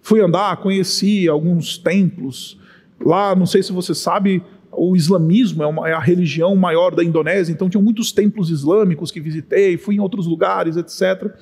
Fui 0.00 0.20
andar, 0.20 0.56
conheci 0.58 1.28
alguns 1.28 1.76
templos. 1.76 2.56
Lá, 3.04 3.34
não 3.34 3.46
sei 3.46 3.62
se 3.62 3.72
você 3.72 3.92
sabe, 3.92 4.42
o 4.70 4.94
islamismo 4.94 5.64
é, 5.64 5.66
uma, 5.66 5.88
é, 5.88 5.92
a 5.92 5.98
religião 5.98 6.54
maior 6.54 6.94
da 6.94 7.02
Indonésia, 7.02 7.52
então 7.52 7.68
tinha 7.68 7.82
muitos 7.82 8.12
templos 8.12 8.48
islâmicos 8.48 9.10
que 9.10 9.20
visitei, 9.20 9.76
fui 9.76 9.96
em 9.96 10.00
outros 10.00 10.26
lugares, 10.26 10.76
etc. 10.76 11.34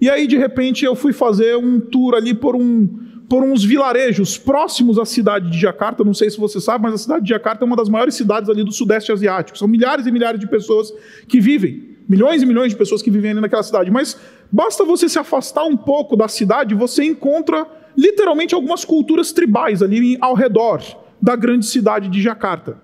E 0.00 0.10
aí, 0.10 0.26
de 0.26 0.36
repente, 0.36 0.84
eu 0.84 0.96
fui 0.96 1.12
fazer 1.12 1.56
um 1.56 1.78
tour 1.78 2.14
ali 2.14 2.34
por 2.34 2.56
um, 2.56 3.05
por 3.28 3.42
uns 3.42 3.64
vilarejos 3.64 4.38
próximos 4.38 4.98
à 4.98 5.04
cidade 5.04 5.50
de 5.50 5.58
Jakarta. 5.58 6.04
Não 6.04 6.14
sei 6.14 6.30
se 6.30 6.38
você 6.38 6.60
sabe, 6.60 6.84
mas 6.84 6.94
a 6.94 6.98
cidade 6.98 7.24
de 7.24 7.30
Jakarta 7.30 7.64
é 7.64 7.66
uma 7.66 7.76
das 7.76 7.88
maiores 7.88 8.14
cidades 8.14 8.48
ali 8.48 8.62
do 8.62 8.72
Sudeste 8.72 9.10
Asiático. 9.10 9.58
São 9.58 9.66
milhares 9.66 10.06
e 10.06 10.12
milhares 10.12 10.38
de 10.38 10.46
pessoas 10.46 10.92
que 11.28 11.40
vivem, 11.40 11.96
milhões 12.08 12.42
e 12.42 12.46
milhões 12.46 12.72
de 12.72 12.78
pessoas 12.78 13.02
que 13.02 13.10
vivem 13.10 13.32
ali 13.32 13.40
naquela 13.40 13.62
cidade. 13.62 13.90
Mas 13.90 14.16
basta 14.50 14.84
você 14.84 15.08
se 15.08 15.18
afastar 15.18 15.64
um 15.64 15.76
pouco 15.76 16.16
da 16.16 16.28
cidade, 16.28 16.74
você 16.74 17.04
encontra 17.04 17.66
literalmente 17.96 18.54
algumas 18.54 18.84
culturas 18.84 19.32
tribais 19.32 19.82
ali 19.82 20.16
ao 20.20 20.34
redor 20.34 20.82
da 21.20 21.34
grande 21.34 21.66
cidade 21.66 22.08
de 22.08 22.22
Jakarta. 22.22 22.78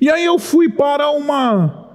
E 0.00 0.10
aí 0.10 0.24
eu 0.24 0.38
fui 0.38 0.68
para 0.68 1.10
uma 1.10 1.85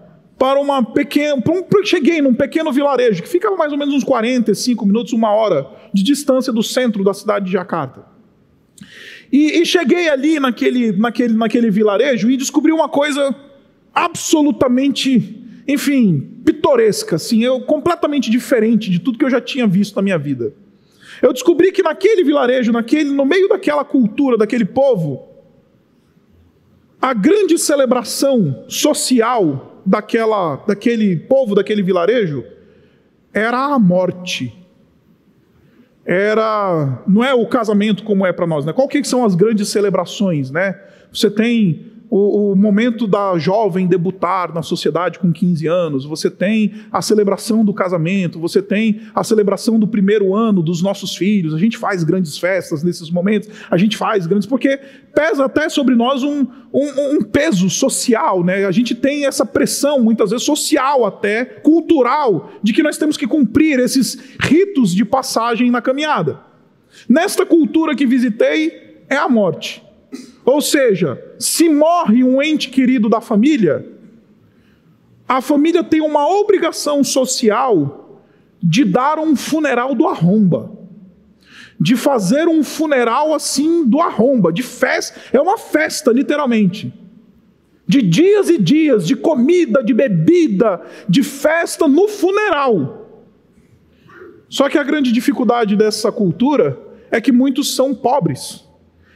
para 0.41 0.59
uma 0.59 0.83
pequena. 0.83 1.35
Um, 1.35 1.85
cheguei 1.85 2.19
num 2.19 2.33
pequeno 2.33 2.71
vilarejo 2.71 3.21
que 3.21 3.29
ficava 3.29 3.55
mais 3.55 3.71
ou 3.71 3.77
menos 3.77 3.93
uns 3.93 4.03
45 4.03 4.83
minutos, 4.87 5.13
uma 5.13 5.29
hora 5.31 5.69
de 5.93 6.01
distância 6.01 6.51
do 6.51 6.63
centro 6.63 7.03
da 7.03 7.13
cidade 7.13 7.45
de 7.45 7.51
Jakarta. 7.51 8.03
E, 9.31 9.61
e 9.61 9.65
cheguei 9.67 10.09
ali 10.09 10.39
naquele, 10.39 10.93
naquele, 10.93 11.35
naquele 11.35 11.69
vilarejo 11.69 12.27
e 12.31 12.35
descobri 12.37 12.71
uma 12.71 12.89
coisa 12.89 13.35
absolutamente, 13.93 15.39
enfim, 15.67 16.39
pitoresca, 16.43 17.17
assim, 17.17 17.43
eu, 17.43 17.61
completamente 17.61 18.31
diferente 18.31 18.89
de 18.89 18.97
tudo 18.97 19.19
que 19.19 19.25
eu 19.25 19.29
já 19.29 19.39
tinha 19.39 19.67
visto 19.67 19.95
na 19.95 20.01
minha 20.01 20.17
vida. 20.17 20.55
Eu 21.21 21.31
descobri 21.31 21.71
que 21.71 21.83
naquele 21.83 22.23
vilarejo, 22.23 22.71
naquele, 22.71 23.11
no 23.11 23.25
meio 23.25 23.47
daquela 23.47 23.85
cultura, 23.85 24.37
daquele 24.37 24.65
povo, 24.65 25.21
a 26.99 27.13
grande 27.13 27.59
celebração 27.59 28.65
social 28.67 29.70
daquela, 29.85 30.57
daquele 30.67 31.15
povo, 31.15 31.55
daquele 31.55 31.81
vilarejo, 31.81 32.43
era 33.33 33.73
a 33.73 33.79
morte. 33.79 34.57
Era, 36.05 37.03
não 37.07 37.23
é 37.23 37.33
o 37.33 37.45
casamento 37.45 38.03
como 38.03 38.25
é 38.25 38.33
para 38.33 38.47
nós, 38.47 38.65
né? 38.65 38.73
Qual 38.73 38.87
que 38.87 39.03
são 39.03 39.23
as 39.23 39.35
grandes 39.35 39.69
celebrações, 39.69 40.49
né? 40.49 40.79
Você 41.13 41.29
tem 41.29 41.90
o, 42.11 42.51
o, 42.51 42.55
momento 42.57 43.07
da 43.07 43.37
jovem 43.37 43.87
debutar 43.87 44.53
na 44.53 44.61
sociedade 44.61 45.17
com 45.17 45.31
15 45.31 45.65
anos, 45.65 46.03
você 46.03 46.29
tem 46.29 46.73
a 46.91 47.01
celebração 47.01 47.63
do 47.63 47.73
casamento, 47.73 48.37
você 48.37 48.61
tem 48.61 48.99
a 49.15 49.23
celebração 49.23 49.79
do 49.79 49.87
primeiro 49.87 50.35
ano 50.35 50.61
dos 50.61 50.81
nossos 50.81 51.15
filhos. 51.15 51.53
A 51.53 51.57
gente 51.57 51.77
faz 51.77 52.03
grandes 52.03 52.37
festas 52.37 52.83
nesses 52.83 53.09
momentos, 53.09 53.47
a 53.69 53.77
gente 53.77 53.95
faz 53.95 54.27
grandes, 54.27 54.45
porque 54.45 54.77
pesa 55.15 55.45
até 55.45 55.69
sobre 55.69 55.95
nós 55.95 56.21
um, 56.21 56.45
um, 56.73 57.15
um 57.15 57.23
peso 57.23 57.69
social, 57.69 58.43
né? 58.43 58.65
A 58.65 58.71
gente 58.71 58.93
tem 58.93 59.25
essa 59.25 59.45
pressão, 59.45 60.03
muitas 60.03 60.31
vezes 60.31 60.45
social 60.45 61.05
até, 61.05 61.45
cultural, 61.45 62.51
de 62.61 62.73
que 62.73 62.83
nós 62.83 62.97
temos 62.97 63.15
que 63.15 63.25
cumprir 63.25 63.79
esses 63.79 64.35
ritos 64.37 64.93
de 64.93 65.05
passagem 65.05 65.71
na 65.71 65.81
caminhada. 65.81 66.41
Nesta 67.07 67.45
cultura 67.45 67.95
que 67.95 68.05
visitei, 68.05 69.05
é 69.09 69.15
a 69.15 69.29
morte. 69.29 69.81
Ou 70.45 70.61
seja, 70.61 71.21
se 71.39 71.69
morre 71.69 72.23
um 72.23 72.41
ente 72.41 72.69
querido 72.69 73.07
da 73.07 73.21
família, 73.21 73.85
a 75.27 75.39
família 75.41 75.83
tem 75.83 76.01
uma 76.01 76.27
obrigação 76.27 77.03
social 77.03 78.21
de 78.61 78.83
dar 78.83 79.17
um 79.19 79.35
funeral 79.35 79.95
do 79.95 80.07
arromba. 80.07 80.79
de 81.81 81.95
fazer 81.95 82.47
um 82.47 82.63
funeral 82.63 83.33
assim 83.33 83.83
do 83.83 83.99
arromba, 83.99 84.53
de 84.53 84.61
festa, 84.61 85.19
é 85.33 85.41
uma 85.41 85.57
festa, 85.57 86.11
literalmente. 86.11 86.93
De 87.87 88.03
dias 88.03 88.49
e 88.51 88.59
dias, 88.59 89.07
de 89.07 89.15
comida, 89.15 89.83
de 89.83 89.91
bebida, 89.91 90.79
de 91.09 91.23
festa 91.23 91.87
no 91.87 92.07
funeral. 92.07 93.25
Só 94.47 94.69
que 94.69 94.77
a 94.77 94.83
grande 94.83 95.11
dificuldade 95.11 95.75
dessa 95.75 96.11
cultura 96.11 96.79
é 97.09 97.19
que 97.19 97.31
muitos 97.31 97.75
são 97.75 97.95
pobres 97.95 98.63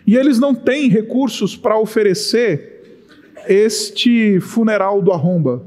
e 0.05 0.15
eles 0.15 0.39
não 0.39 0.53
têm 0.53 0.89
recursos 0.89 1.55
para 1.55 1.77
oferecer 1.77 3.01
este 3.47 4.39
funeral 4.39 5.01
do 5.01 5.11
arromba. 5.11 5.65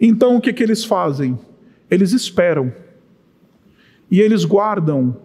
Então 0.00 0.36
o 0.36 0.40
que, 0.40 0.52
que 0.52 0.62
eles 0.62 0.84
fazem? 0.84 1.38
Eles 1.90 2.12
esperam 2.12 2.72
e 4.10 4.20
eles 4.20 4.44
guardam 4.44 5.16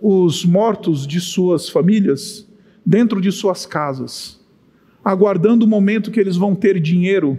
os 0.00 0.44
mortos 0.44 1.06
de 1.06 1.20
suas 1.20 1.68
famílias 1.68 2.46
dentro 2.84 3.20
de 3.20 3.32
suas 3.32 3.64
casas, 3.64 4.40
aguardando 5.02 5.64
o 5.64 5.68
momento 5.68 6.10
que 6.10 6.20
eles 6.20 6.36
vão 6.36 6.54
ter 6.54 6.78
dinheiro 6.78 7.38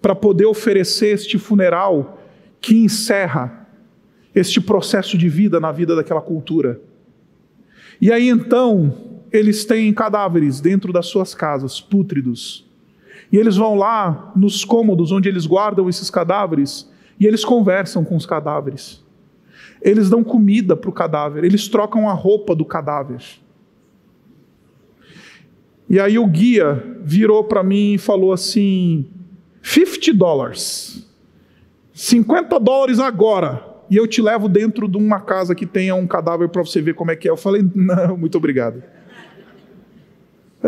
para 0.00 0.14
poder 0.14 0.46
oferecer 0.46 1.14
este 1.14 1.38
funeral 1.38 2.22
que 2.60 2.76
encerra 2.76 3.68
este 4.34 4.60
processo 4.60 5.16
de 5.16 5.28
vida 5.28 5.60
na 5.60 5.70
vida 5.70 5.94
daquela 5.94 6.20
cultura. 6.20 6.80
E 8.00 8.12
aí 8.12 8.28
então, 8.28 9.13
eles 9.34 9.64
têm 9.64 9.92
cadáveres 9.92 10.60
dentro 10.60 10.92
das 10.92 11.06
suas 11.06 11.34
casas, 11.34 11.80
pútridos. 11.80 12.64
E 13.32 13.36
eles 13.36 13.56
vão 13.56 13.74
lá 13.74 14.32
nos 14.36 14.64
cômodos 14.64 15.10
onde 15.10 15.28
eles 15.28 15.44
guardam 15.44 15.88
esses 15.88 16.08
cadáveres 16.08 16.88
e 17.18 17.26
eles 17.26 17.44
conversam 17.44 18.04
com 18.04 18.14
os 18.14 18.24
cadáveres. 18.24 19.02
Eles 19.82 20.08
dão 20.08 20.22
comida 20.22 20.76
para 20.76 20.88
o 20.88 20.92
cadáver, 20.92 21.42
eles 21.42 21.66
trocam 21.66 22.08
a 22.08 22.12
roupa 22.12 22.54
do 22.54 22.64
cadáver. 22.64 23.22
E 25.90 25.98
aí 25.98 26.16
o 26.16 26.26
guia 26.28 26.96
virou 27.02 27.42
para 27.42 27.64
mim 27.64 27.94
e 27.94 27.98
falou 27.98 28.32
assim: 28.32 29.04
50 29.62 30.14
dólares, 30.14 31.10
50 31.92 32.58
dólares 32.60 33.00
agora, 33.00 33.66
e 33.90 33.96
eu 33.96 34.06
te 34.06 34.22
levo 34.22 34.48
dentro 34.48 34.88
de 34.88 34.96
uma 34.96 35.20
casa 35.20 35.56
que 35.56 35.66
tenha 35.66 35.94
um 35.96 36.06
cadáver 36.06 36.48
para 36.48 36.64
você 36.64 36.80
ver 36.80 36.94
como 36.94 37.10
é 37.10 37.16
que 37.16 37.26
é. 37.26 37.30
Eu 37.32 37.36
falei: 37.36 37.68
não, 37.74 38.16
muito 38.16 38.38
obrigado. 38.38 38.94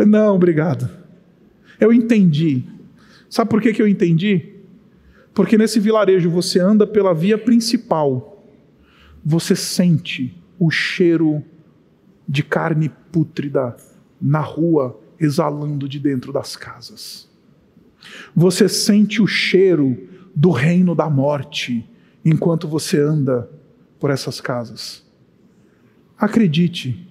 Não, 0.05 0.35
obrigado. 0.35 0.89
Eu 1.79 1.91
entendi. 1.91 2.63
Sabe 3.29 3.49
por 3.49 3.61
que, 3.61 3.73
que 3.73 3.81
eu 3.81 3.87
entendi? 3.87 4.53
Porque 5.33 5.57
nesse 5.57 5.79
vilarejo 5.79 6.29
você 6.29 6.59
anda 6.59 6.85
pela 6.85 7.13
via 7.13 7.37
principal 7.37 8.37
você 9.29 9.57
sente 9.57 10.33
o 10.57 10.71
cheiro 10.71 11.43
de 12.25 12.41
carne 12.41 12.87
pútrida 13.11 13.75
na 14.21 14.39
rua 14.39 14.97
exalando 15.19 15.85
de 15.85 15.99
dentro 15.99 16.31
das 16.31 16.55
casas. 16.55 17.29
Você 18.33 18.69
sente 18.69 19.21
o 19.21 19.27
cheiro 19.27 19.97
do 20.33 20.49
reino 20.49 20.95
da 20.95 21.09
morte 21.09 21.85
enquanto 22.23 22.69
você 22.69 23.01
anda 23.01 23.49
por 23.99 24.11
essas 24.11 24.39
casas. 24.39 25.05
Acredite, 26.17 27.05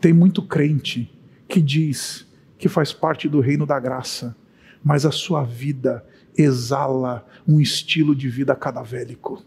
tem 0.00 0.12
muito 0.12 0.40
crente 0.40 1.12
que 1.48 1.60
diz 1.60 2.26
que 2.58 2.68
faz 2.68 2.92
parte 2.92 3.28
do 3.28 3.40
reino 3.40 3.66
da 3.66 3.78
graça, 3.78 4.36
mas 4.82 5.04
a 5.04 5.10
sua 5.10 5.42
vida 5.44 6.04
exala 6.36 7.26
um 7.46 7.60
estilo 7.60 8.14
de 8.14 8.28
vida 8.28 8.54
cadavélico. 8.54 9.42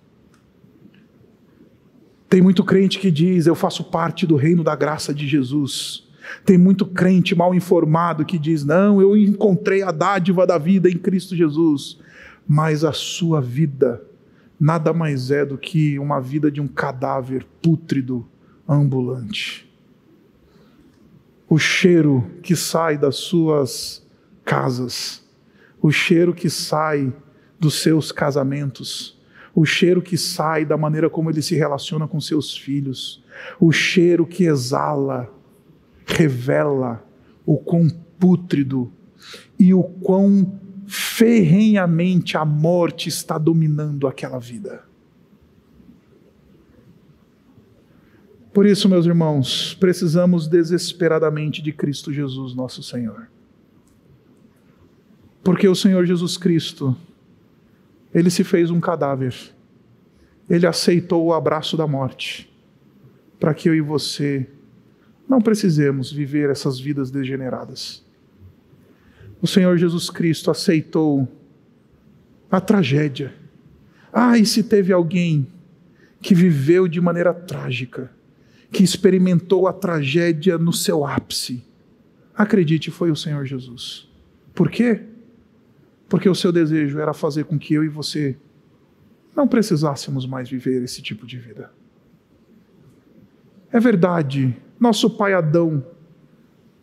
Tem 2.29 2.41
muito 2.41 2.63
crente 2.63 2.99
que 2.99 3.09
diz: 3.09 3.47
Eu 3.47 3.55
faço 3.55 3.85
parte 3.85 4.25
do 4.25 4.35
reino 4.35 4.63
da 4.63 4.75
graça 4.75 5.13
de 5.13 5.27
Jesus. 5.27 6.05
Tem 6.45 6.57
muito 6.57 6.85
crente 6.85 7.33
mal 7.33 7.55
informado 7.55 8.25
que 8.25 8.37
diz: 8.37 8.63
Não, 8.63 9.01
eu 9.01 9.15
encontrei 9.15 9.81
a 9.81 9.91
dádiva 9.91 10.45
da 10.45 10.57
vida 10.57 10.89
em 10.89 10.97
Cristo 10.97 11.35
Jesus. 11.35 11.99
Mas 12.47 12.83
a 12.83 12.93
sua 12.93 13.41
vida 13.41 14.01
nada 14.59 14.93
mais 14.93 15.31
é 15.31 15.45
do 15.45 15.57
que 15.57 15.99
uma 15.99 16.19
vida 16.19 16.49
de 16.49 16.59
um 16.59 16.67
cadáver 16.67 17.45
pútrido 17.61 18.27
ambulante. 18.67 19.66
O 21.49 21.57
cheiro 21.57 22.29
que 22.43 22.55
sai 22.55 22.97
das 22.97 23.15
suas 23.15 24.05
casas, 24.43 25.23
o 25.81 25.91
cheiro 25.91 26.33
que 26.33 26.49
sai 26.49 27.13
dos 27.59 27.81
seus 27.81 28.11
casamentos, 28.11 29.17
o 29.55 29.65
cheiro 29.65 30.01
que 30.01 30.17
sai 30.17 30.65
da 30.65 30.77
maneira 30.77 31.09
como 31.09 31.29
ele 31.29 31.41
se 31.41 31.55
relaciona 31.55 32.07
com 32.07 32.19
seus 32.19 32.55
filhos, 32.55 33.23
o 33.59 33.71
cheiro 33.71 34.25
que 34.25 34.43
exala, 34.43 35.33
revela 36.05 37.03
o 37.45 37.57
quão 37.57 37.89
pútrido 38.19 38.91
e 39.59 39.73
o 39.73 39.83
quão 39.83 40.59
ferrenhamente 40.85 42.37
a 42.37 42.45
morte 42.45 43.09
está 43.09 43.37
dominando 43.37 44.07
aquela 44.07 44.39
vida. 44.39 44.86
Por 48.57 48.65
isso, 48.65 48.89
meus 48.89 49.05
irmãos, 49.05 49.75
precisamos 49.79 50.47
desesperadamente 50.47 51.61
de 51.61 51.71
Cristo 51.71 52.11
Jesus, 52.11 52.55
nosso 52.55 52.81
Senhor. 52.81 53.29
Porque 55.43 55.67
o 55.67 55.75
Senhor 55.75 56.03
Jesus 56.07 56.37
Cristo 56.37 56.97
ele 58.11 58.31
se 58.31 58.43
fez 58.43 58.71
um 58.71 58.79
cadáver. 58.79 59.35
Ele 60.49 60.65
aceitou 60.65 61.23
o 61.23 61.33
abraço 61.35 61.77
da 61.77 61.85
morte, 61.85 62.51
para 63.39 63.53
que 63.53 63.69
eu 63.69 63.75
e 63.75 63.79
você 63.79 64.49
não 65.29 65.39
precisemos 65.39 66.11
viver 66.11 66.49
essas 66.49 66.79
vidas 66.79 67.11
degeneradas. 67.11 68.03
O 69.39 69.45
Senhor 69.45 69.77
Jesus 69.77 70.09
Cristo 70.09 70.49
aceitou 70.49 71.27
a 72.49 72.59
tragédia. 72.59 73.35
Ah, 74.11 74.35
e 74.35 74.47
se 74.47 74.63
teve 74.63 74.91
alguém 74.91 75.45
que 76.19 76.33
viveu 76.33 76.87
de 76.87 76.99
maneira 76.99 77.35
trágica, 77.35 78.16
que 78.71 78.83
experimentou 78.83 79.67
a 79.67 79.73
tragédia 79.73 80.57
no 80.57 80.73
seu 80.73 81.05
ápice, 81.05 81.63
acredite, 82.35 82.91
foi 82.91 83.11
o 83.11 83.15
Senhor 83.15 83.45
Jesus. 83.45 84.09
Por 84.53 84.69
quê? 84.69 85.01
porque 86.09 86.29
o 86.29 86.35
seu 86.35 86.51
desejo 86.51 86.99
era 86.99 87.13
fazer 87.13 87.45
com 87.45 87.57
que 87.57 87.73
eu 87.73 87.83
e 87.83 87.89
você 87.89 88.37
não 89.35 89.47
precisássemos 89.47 90.25
mais 90.25 90.49
viver 90.49 90.81
esse 90.83 91.01
tipo 91.01 91.25
de 91.25 91.37
vida. 91.37 91.71
É 93.71 93.79
verdade, 93.79 94.55
nosso 94.79 95.09
pai 95.09 95.33
Adão 95.33 95.85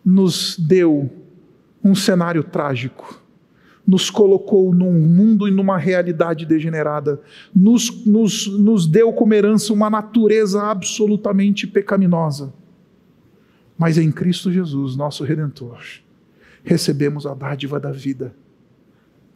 nos 0.04 0.58
deu 0.58 1.10
um 1.82 1.94
cenário 1.94 2.44
trágico, 2.44 3.22
nos 3.86 4.10
colocou 4.10 4.74
num 4.74 4.92
mundo 4.92 5.46
e 5.46 5.50
numa 5.50 5.76
realidade 5.76 6.46
degenerada, 6.46 7.20
nos, 7.54 8.04
nos, 8.06 8.46
nos 8.46 8.86
deu 8.86 9.12
como 9.12 9.34
herança 9.34 9.72
uma 9.72 9.90
natureza 9.90 10.62
absolutamente 10.62 11.66
pecaminosa. 11.66 12.52
Mas 13.76 13.98
em 13.98 14.10
Cristo 14.10 14.50
Jesus, 14.50 14.96
nosso 14.96 15.24
Redentor, 15.24 15.80
recebemos 16.62 17.26
a 17.26 17.34
dádiva 17.34 17.78
da 17.78 17.90
vida 17.90 18.34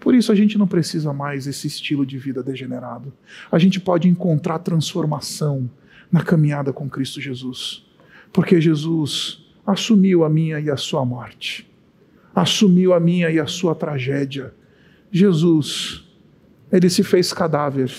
por 0.01 0.15
isso 0.15 0.31
a 0.31 0.35
gente 0.35 0.57
não 0.57 0.67
precisa 0.67 1.13
mais 1.13 1.47
esse 1.47 1.67
estilo 1.67 2.07
de 2.07 2.19
vida 2.19 2.43
degenerado. 2.43 3.13
A 3.51 3.59
gente 3.59 3.81
pode 3.81 4.09
encontrar 4.09 4.59
transformação 4.61 5.69
na 6.11 6.23
caminhada 6.23 6.73
com 6.73 6.89
Cristo 6.89 7.21
Jesus. 7.21 7.85
Porque 8.33 8.61
Jesus 8.61 9.45
assumiu 9.67 10.25
a 10.25 10.31
minha 10.31 10.61
e 10.61 10.71
a 10.71 10.77
sua 10.77 11.05
morte. 11.05 11.69
Assumiu 12.39 12.95
a 12.95 13.01
minha 13.01 13.29
e 13.31 13.41
a 13.41 13.49
sua 13.49 13.75
tragédia. 13.75 14.55
Jesus, 15.11 16.09
ele 16.71 16.89
se 16.89 17.03
fez 17.03 17.33
cadáver 17.33 17.93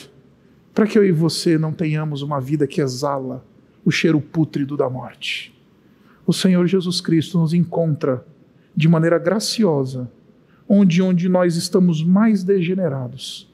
para 0.73 0.87
que 0.87 0.97
eu 0.97 1.03
e 1.03 1.11
você 1.11 1.57
não 1.57 1.73
tenhamos 1.73 2.21
uma 2.21 2.39
vida 2.39 2.65
que 2.65 2.79
exala 2.79 3.45
o 3.83 3.91
cheiro 3.91 4.21
pútrido 4.21 4.77
da 4.77 4.89
morte. 4.89 5.53
O 6.25 6.31
Senhor 6.31 6.65
Jesus 6.67 7.01
Cristo 7.01 7.37
nos 7.37 7.53
encontra 7.53 8.25
de 8.73 8.87
maneira 8.87 9.19
graciosa 9.19 10.09
onde, 10.69 11.01
onde 11.01 11.27
nós 11.27 11.57
estamos 11.57 12.01
mais 12.01 12.41
degenerados. 12.41 13.51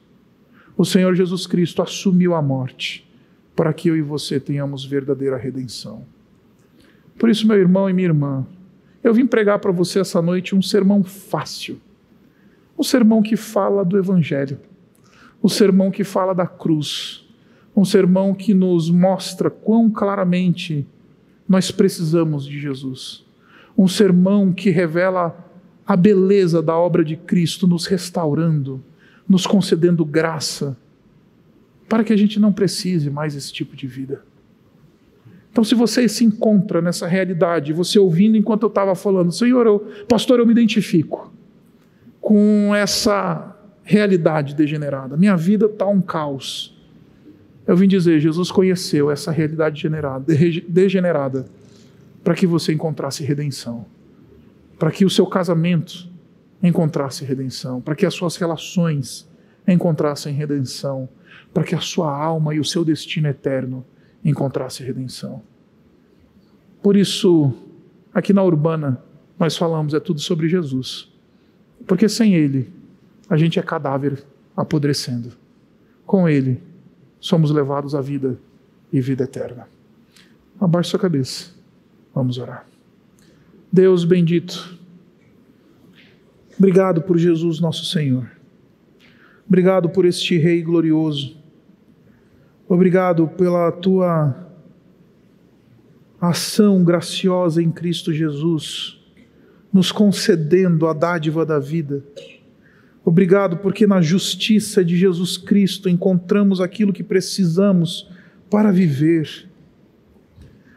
O 0.76 0.84
Senhor 0.84 1.16
Jesus 1.16 1.48
Cristo 1.48 1.82
assumiu 1.82 2.32
a 2.32 2.40
morte 2.40 3.10
para 3.56 3.72
que 3.72 3.88
eu 3.88 3.96
e 3.96 4.02
você 4.02 4.38
tenhamos 4.38 4.84
verdadeira 4.84 5.36
redenção. 5.36 6.04
Por 7.18 7.28
isso, 7.28 7.44
meu 7.44 7.58
irmão 7.58 7.90
e 7.90 7.92
minha 7.92 8.06
irmã, 8.06 8.46
eu 9.08 9.14
vim 9.14 9.26
pregar 9.26 9.58
para 9.58 9.70
você 9.70 10.00
essa 10.00 10.20
noite 10.20 10.54
um 10.54 10.62
sermão 10.62 11.04
fácil, 11.04 11.80
um 12.78 12.82
sermão 12.82 13.22
que 13.22 13.36
fala 13.36 13.84
do 13.84 13.96
Evangelho, 13.96 14.58
um 15.42 15.48
sermão 15.48 15.90
que 15.90 16.02
fala 16.02 16.34
da 16.34 16.46
cruz, 16.46 17.26
um 17.74 17.84
sermão 17.84 18.34
que 18.34 18.52
nos 18.52 18.90
mostra 18.90 19.48
quão 19.48 19.90
claramente 19.90 20.86
nós 21.48 21.70
precisamos 21.70 22.44
de 22.44 22.58
Jesus, 22.58 23.24
um 23.78 23.86
sermão 23.86 24.52
que 24.52 24.70
revela 24.70 25.44
a 25.86 25.94
beleza 25.94 26.60
da 26.60 26.76
obra 26.76 27.04
de 27.04 27.16
Cristo 27.16 27.66
nos 27.66 27.86
restaurando, 27.86 28.82
nos 29.28 29.46
concedendo 29.46 30.04
graça, 30.04 30.76
para 31.88 32.02
que 32.02 32.12
a 32.12 32.16
gente 32.16 32.40
não 32.40 32.52
precise 32.52 33.08
mais 33.08 33.36
esse 33.36 33.52
tipo 33.52 33.76
de 33.76 33.86
vida. 33.86 34.24
Então, 35.56 35.64
se 35.64 35.74
você 35.74 36.06
se 36.06 36.22
encontra 36.22 36.82
nessa 36.82 37.06
realidade, 37.06 37.72
você 37.72 37.98
ouvindo 37.98 38.36
enquanto 38.36 38.64
eu 38.64 38.68
estava 38.68 38.94
falando, 38.94 39.32
Senhor, 39.32 39.64
eu, 39.64 39.78
pastor, 40.06 40.38
eu 40.38 40.44
me 40.44 40.52
identifico 40.52 41.32
com 42.20 42.74
essa 42.74 43.56
realidade 43.82 44.54
degenerada. 44.54 45.16
Minha 45.16 45.34
vida 45.34 45.64
está 45.64 45.86
um 45.86 46.02
caos. 46.02 46.76
Eu 47.66 47.74
vim 47.74 47.88
dizer, 47.88 48.20
Jesus 48.20 48.50
conheceu 48.50 49.10
essa 49.10 49.32
realidade 49.32 49.82
degenerada 50.68 51.46
para 52.22 52.34
que 52.34 52.46
você 52.46 52.74
encontrasse 52.74 53.24
redenção, 53.24 53.86
para 54.78 54.90
que 54.90 55.06
o 55.06 55.10
seu 55.10 55.24
casamento 55.24 56.06
encontrasse 56.62 57.24
redenção, 57.24 57.80
para 57.80 57.94
que 57.94 58.04
as 58.04 58.12
suas 58.12 58.36
relações 58.36 59.26
encontrassem 59.66 60.34
redenção, 60.34 61.08
para 61.54 61.64
que 61.64 61.74
a 61.74 61.80
sua 61.80 62.14
alma 62.14 62.54
e 62.54 62.60
o 62.60 62.64
seu 62.64 62.84
destino 62.84 63.28
eterno 63.28 63.86
encontrassem 64.28 64.84
redenção. 64.84 65.40
Por 66.82 66.96
isso, 66.96 67.52
aqui 68.12 68.32
na 68.32 68.42
Urbana, 68.42 69.00
nós 69.38 69.56
falamos 69.56 69.94
é 69.94 70.00
tudo 70.00 70.20
sobre 70.20 70.48
Jesus. 70.48 71.08
Porque 71.86 72.08
sem 72.08 72.34
Ele, 72.34 72.70
a 73.30 73.36
gente 73.36 73.58
é 73.58 73.62
cadáver 73.62 74.24
apodrecendo. 74.56 75.32
Com 76.04 76.28
Ele, 76.28 76.60
somos 77.20 77.50
levados 77.50 77.94
à 77.94 78.00
vida 78.00 78.38
e 78.92 79.00
vida 79.00 79.24
eterna. 79.24 79.68
Abaixe 80.60 80.90
sua 80.90 80.98
cabeça. 80.98 81.50
Vamos 82.14 82.38
orar. 82.38 82.66
Deus 83.70 84.04
bendito, 84.04 84.78
obrigado 86.58 87.02
por 87.02 87.18
Jesus 87.18 87.60
nosso 87.60 87.84
Senhor. 87.84 88.30
Obrigado 89.46 89.90
por 89.90 90.04
este 90.04 90.38
Rei 90.38 90.62
glorioso. 90.62 91.35
Obrigado 92.68 93.28
pela 93.28 93.70
tua 93.70 94.34
ação 96.20 96.82
graciosa 96.82 97.62
em 97.62 97.70
Cristo 97.70 98.12
Jesus, 98.12 98.98
nos 99.72 99.92
concedendo 99.92 100.88
a 100.88 100.92
dádiva 100.92 101.46
da 101.46 101.58
vida. 101.58 102.02
Obrigado 103.04 103.58
porque 103.58 103.86
na 103.86 104.00
justiça 104.00 104.84
de 104.84 104.96
Jesus 104.96 105.36
Cristo 105.36 105.88
encontramos 105.88 106.60
aquilo 106.60 106.92
que 106.92 107.04
precisamos 107.04 108.10
para 108.50 108.72
viver. 108.72 109.48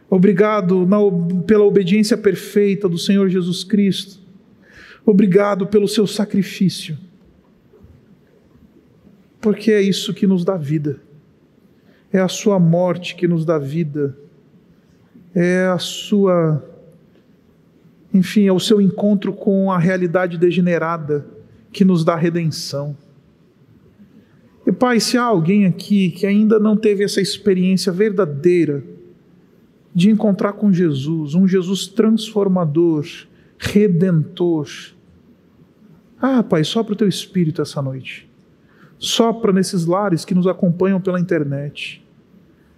Obrigado 0.07 0.85
na, 0.85 0.97
pela 1.47 1.63
obediência 1.63 2.15
perfeita 2.15 2.87
do 2.87 2.99
Senhor 2.99 3.29
Jesus 3.29 3.63
Cristo. 3.63 4.19
Obrigado 5.03 5.65
pelo 5.65 5.87
seu 5.87 6.05
sacrifício. 6.05 6.95
Porque 9.41 9.71
é 9.71 9.81
isso 9.81 10.13
que 10.13 10.27
nos 10.27 10.43
dá 10.45 10.55
vida. 10.55 10.99
É 12.11 12.19
a 12.19 12.27
sua 12.27 12.59
morte 12.59 13.15
que 13.15 13.27
nos 13.27 13.45
dá 13.45 13.57
vida. 13.57 14.17
É 15.33 15.67
a 15.67 15.77
sua 15.77 16.63
enfim, 18.13 18.47
é 18.47 18.51
o 18.51 18.59
seu 18.59 18.81
encontro 18.81 19.31
com 19.31 19.71
a 19.71 19.77
realidade 19.77 20.37
degenerada 20.37 21.25
que 21.71 21.85
nos 21.85 22.03
dá 22.03 22.15
redenção. 22.15 22.97
E 24.65 24.71
Pai, 24.71 24.99
se 24.99 25.17
há 25.17 25.23
alguém 25.23 25.65
aqui 25.65 26.09
que 26.09 26.25
ainda 26.25 26.59
não 26.59 26.75
teve 26.75 27.03
essa 27.03 27.21
experiência 27.21 27.91
verdadeira, 27.91 28.83
de 29.93 30.09
encontrar 30.09 30.53
com 30.53 30.71
Jesus, 30.71 31.33
um 31.33 31.47
Jesus 31.47 31.87
transformador, 31.87 33.05
redentor. 33.57 34.69
Ah, 36.21 36.43
Pai, 36.43 36.63
sopra 36.63 36.93
o 36.93 36.95
teu 36.95 37.07
espírito 37.07 37.61
essa 37.61 37.81
noite. 37.81 38.28
Sopra 38.99 39.53
nesses 39.53 39.85
lares 39.85 40.25
que 40.25 40.35
nos 40.35 40.45
acompanham 40.45 40.99
pela 40.99 41.19
internet. 41.19 42.05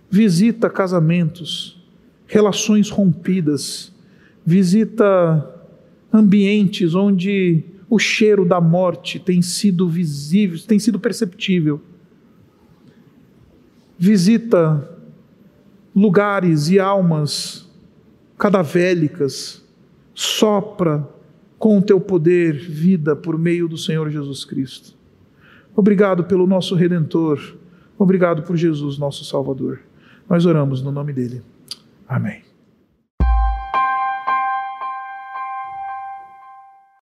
Visita 0.10 0.70
casamentos, 0.70 1.84
relações 2.28 2.92
rompidas. 2.92 3.92
Visita 4.46 5.60
ambientes 6.14 6.94
onde 6.94 7.64
o 7.90 7.98
cheiro 7.98 8.46
da 8.46 8.62
morte 8.62 9.20
tem 9.20 9.42
sido 9.42 9.90
visível, 9.90 10.60
tem 10.68 10.78
sido 10.78 11.00
perceptível. 11.00 11.82
Visita 13.98 14.90
lugares 15.94 16.70
e 16.70 16.80
almas 16.80 17.70
cadavélicas, 18.38 19.64
sopra 20.14 21.08
com 21.60 21.78
o 21.78 21.82
teu 21.82 22.00
poder 22.00 22.54
vida 22.54 23.16
por 23.16 23.38
meio 23.38 23.68
do 23.68 23.78
Senhor 23.78 24.10
Jesus 24.10 24.46
Cristo. 24.46 25.01
Obrigado 25.76 26.26
pelo 26.26 26.46
nosso 26.46 26.76
Redentor, 26.76 27.56
obrigado 27.98 28.44
por 28.44 28.56
Jesus, 28.56 28.98
nosso 28.98 29.24
Salvador. 29.24 29.80
Nós 30.30 30.46
oramos 30.46 30.82
no 30.82 30.92
nome 30.92 31.14
dele. 31.14 31.42
Amém. 32.08 32.51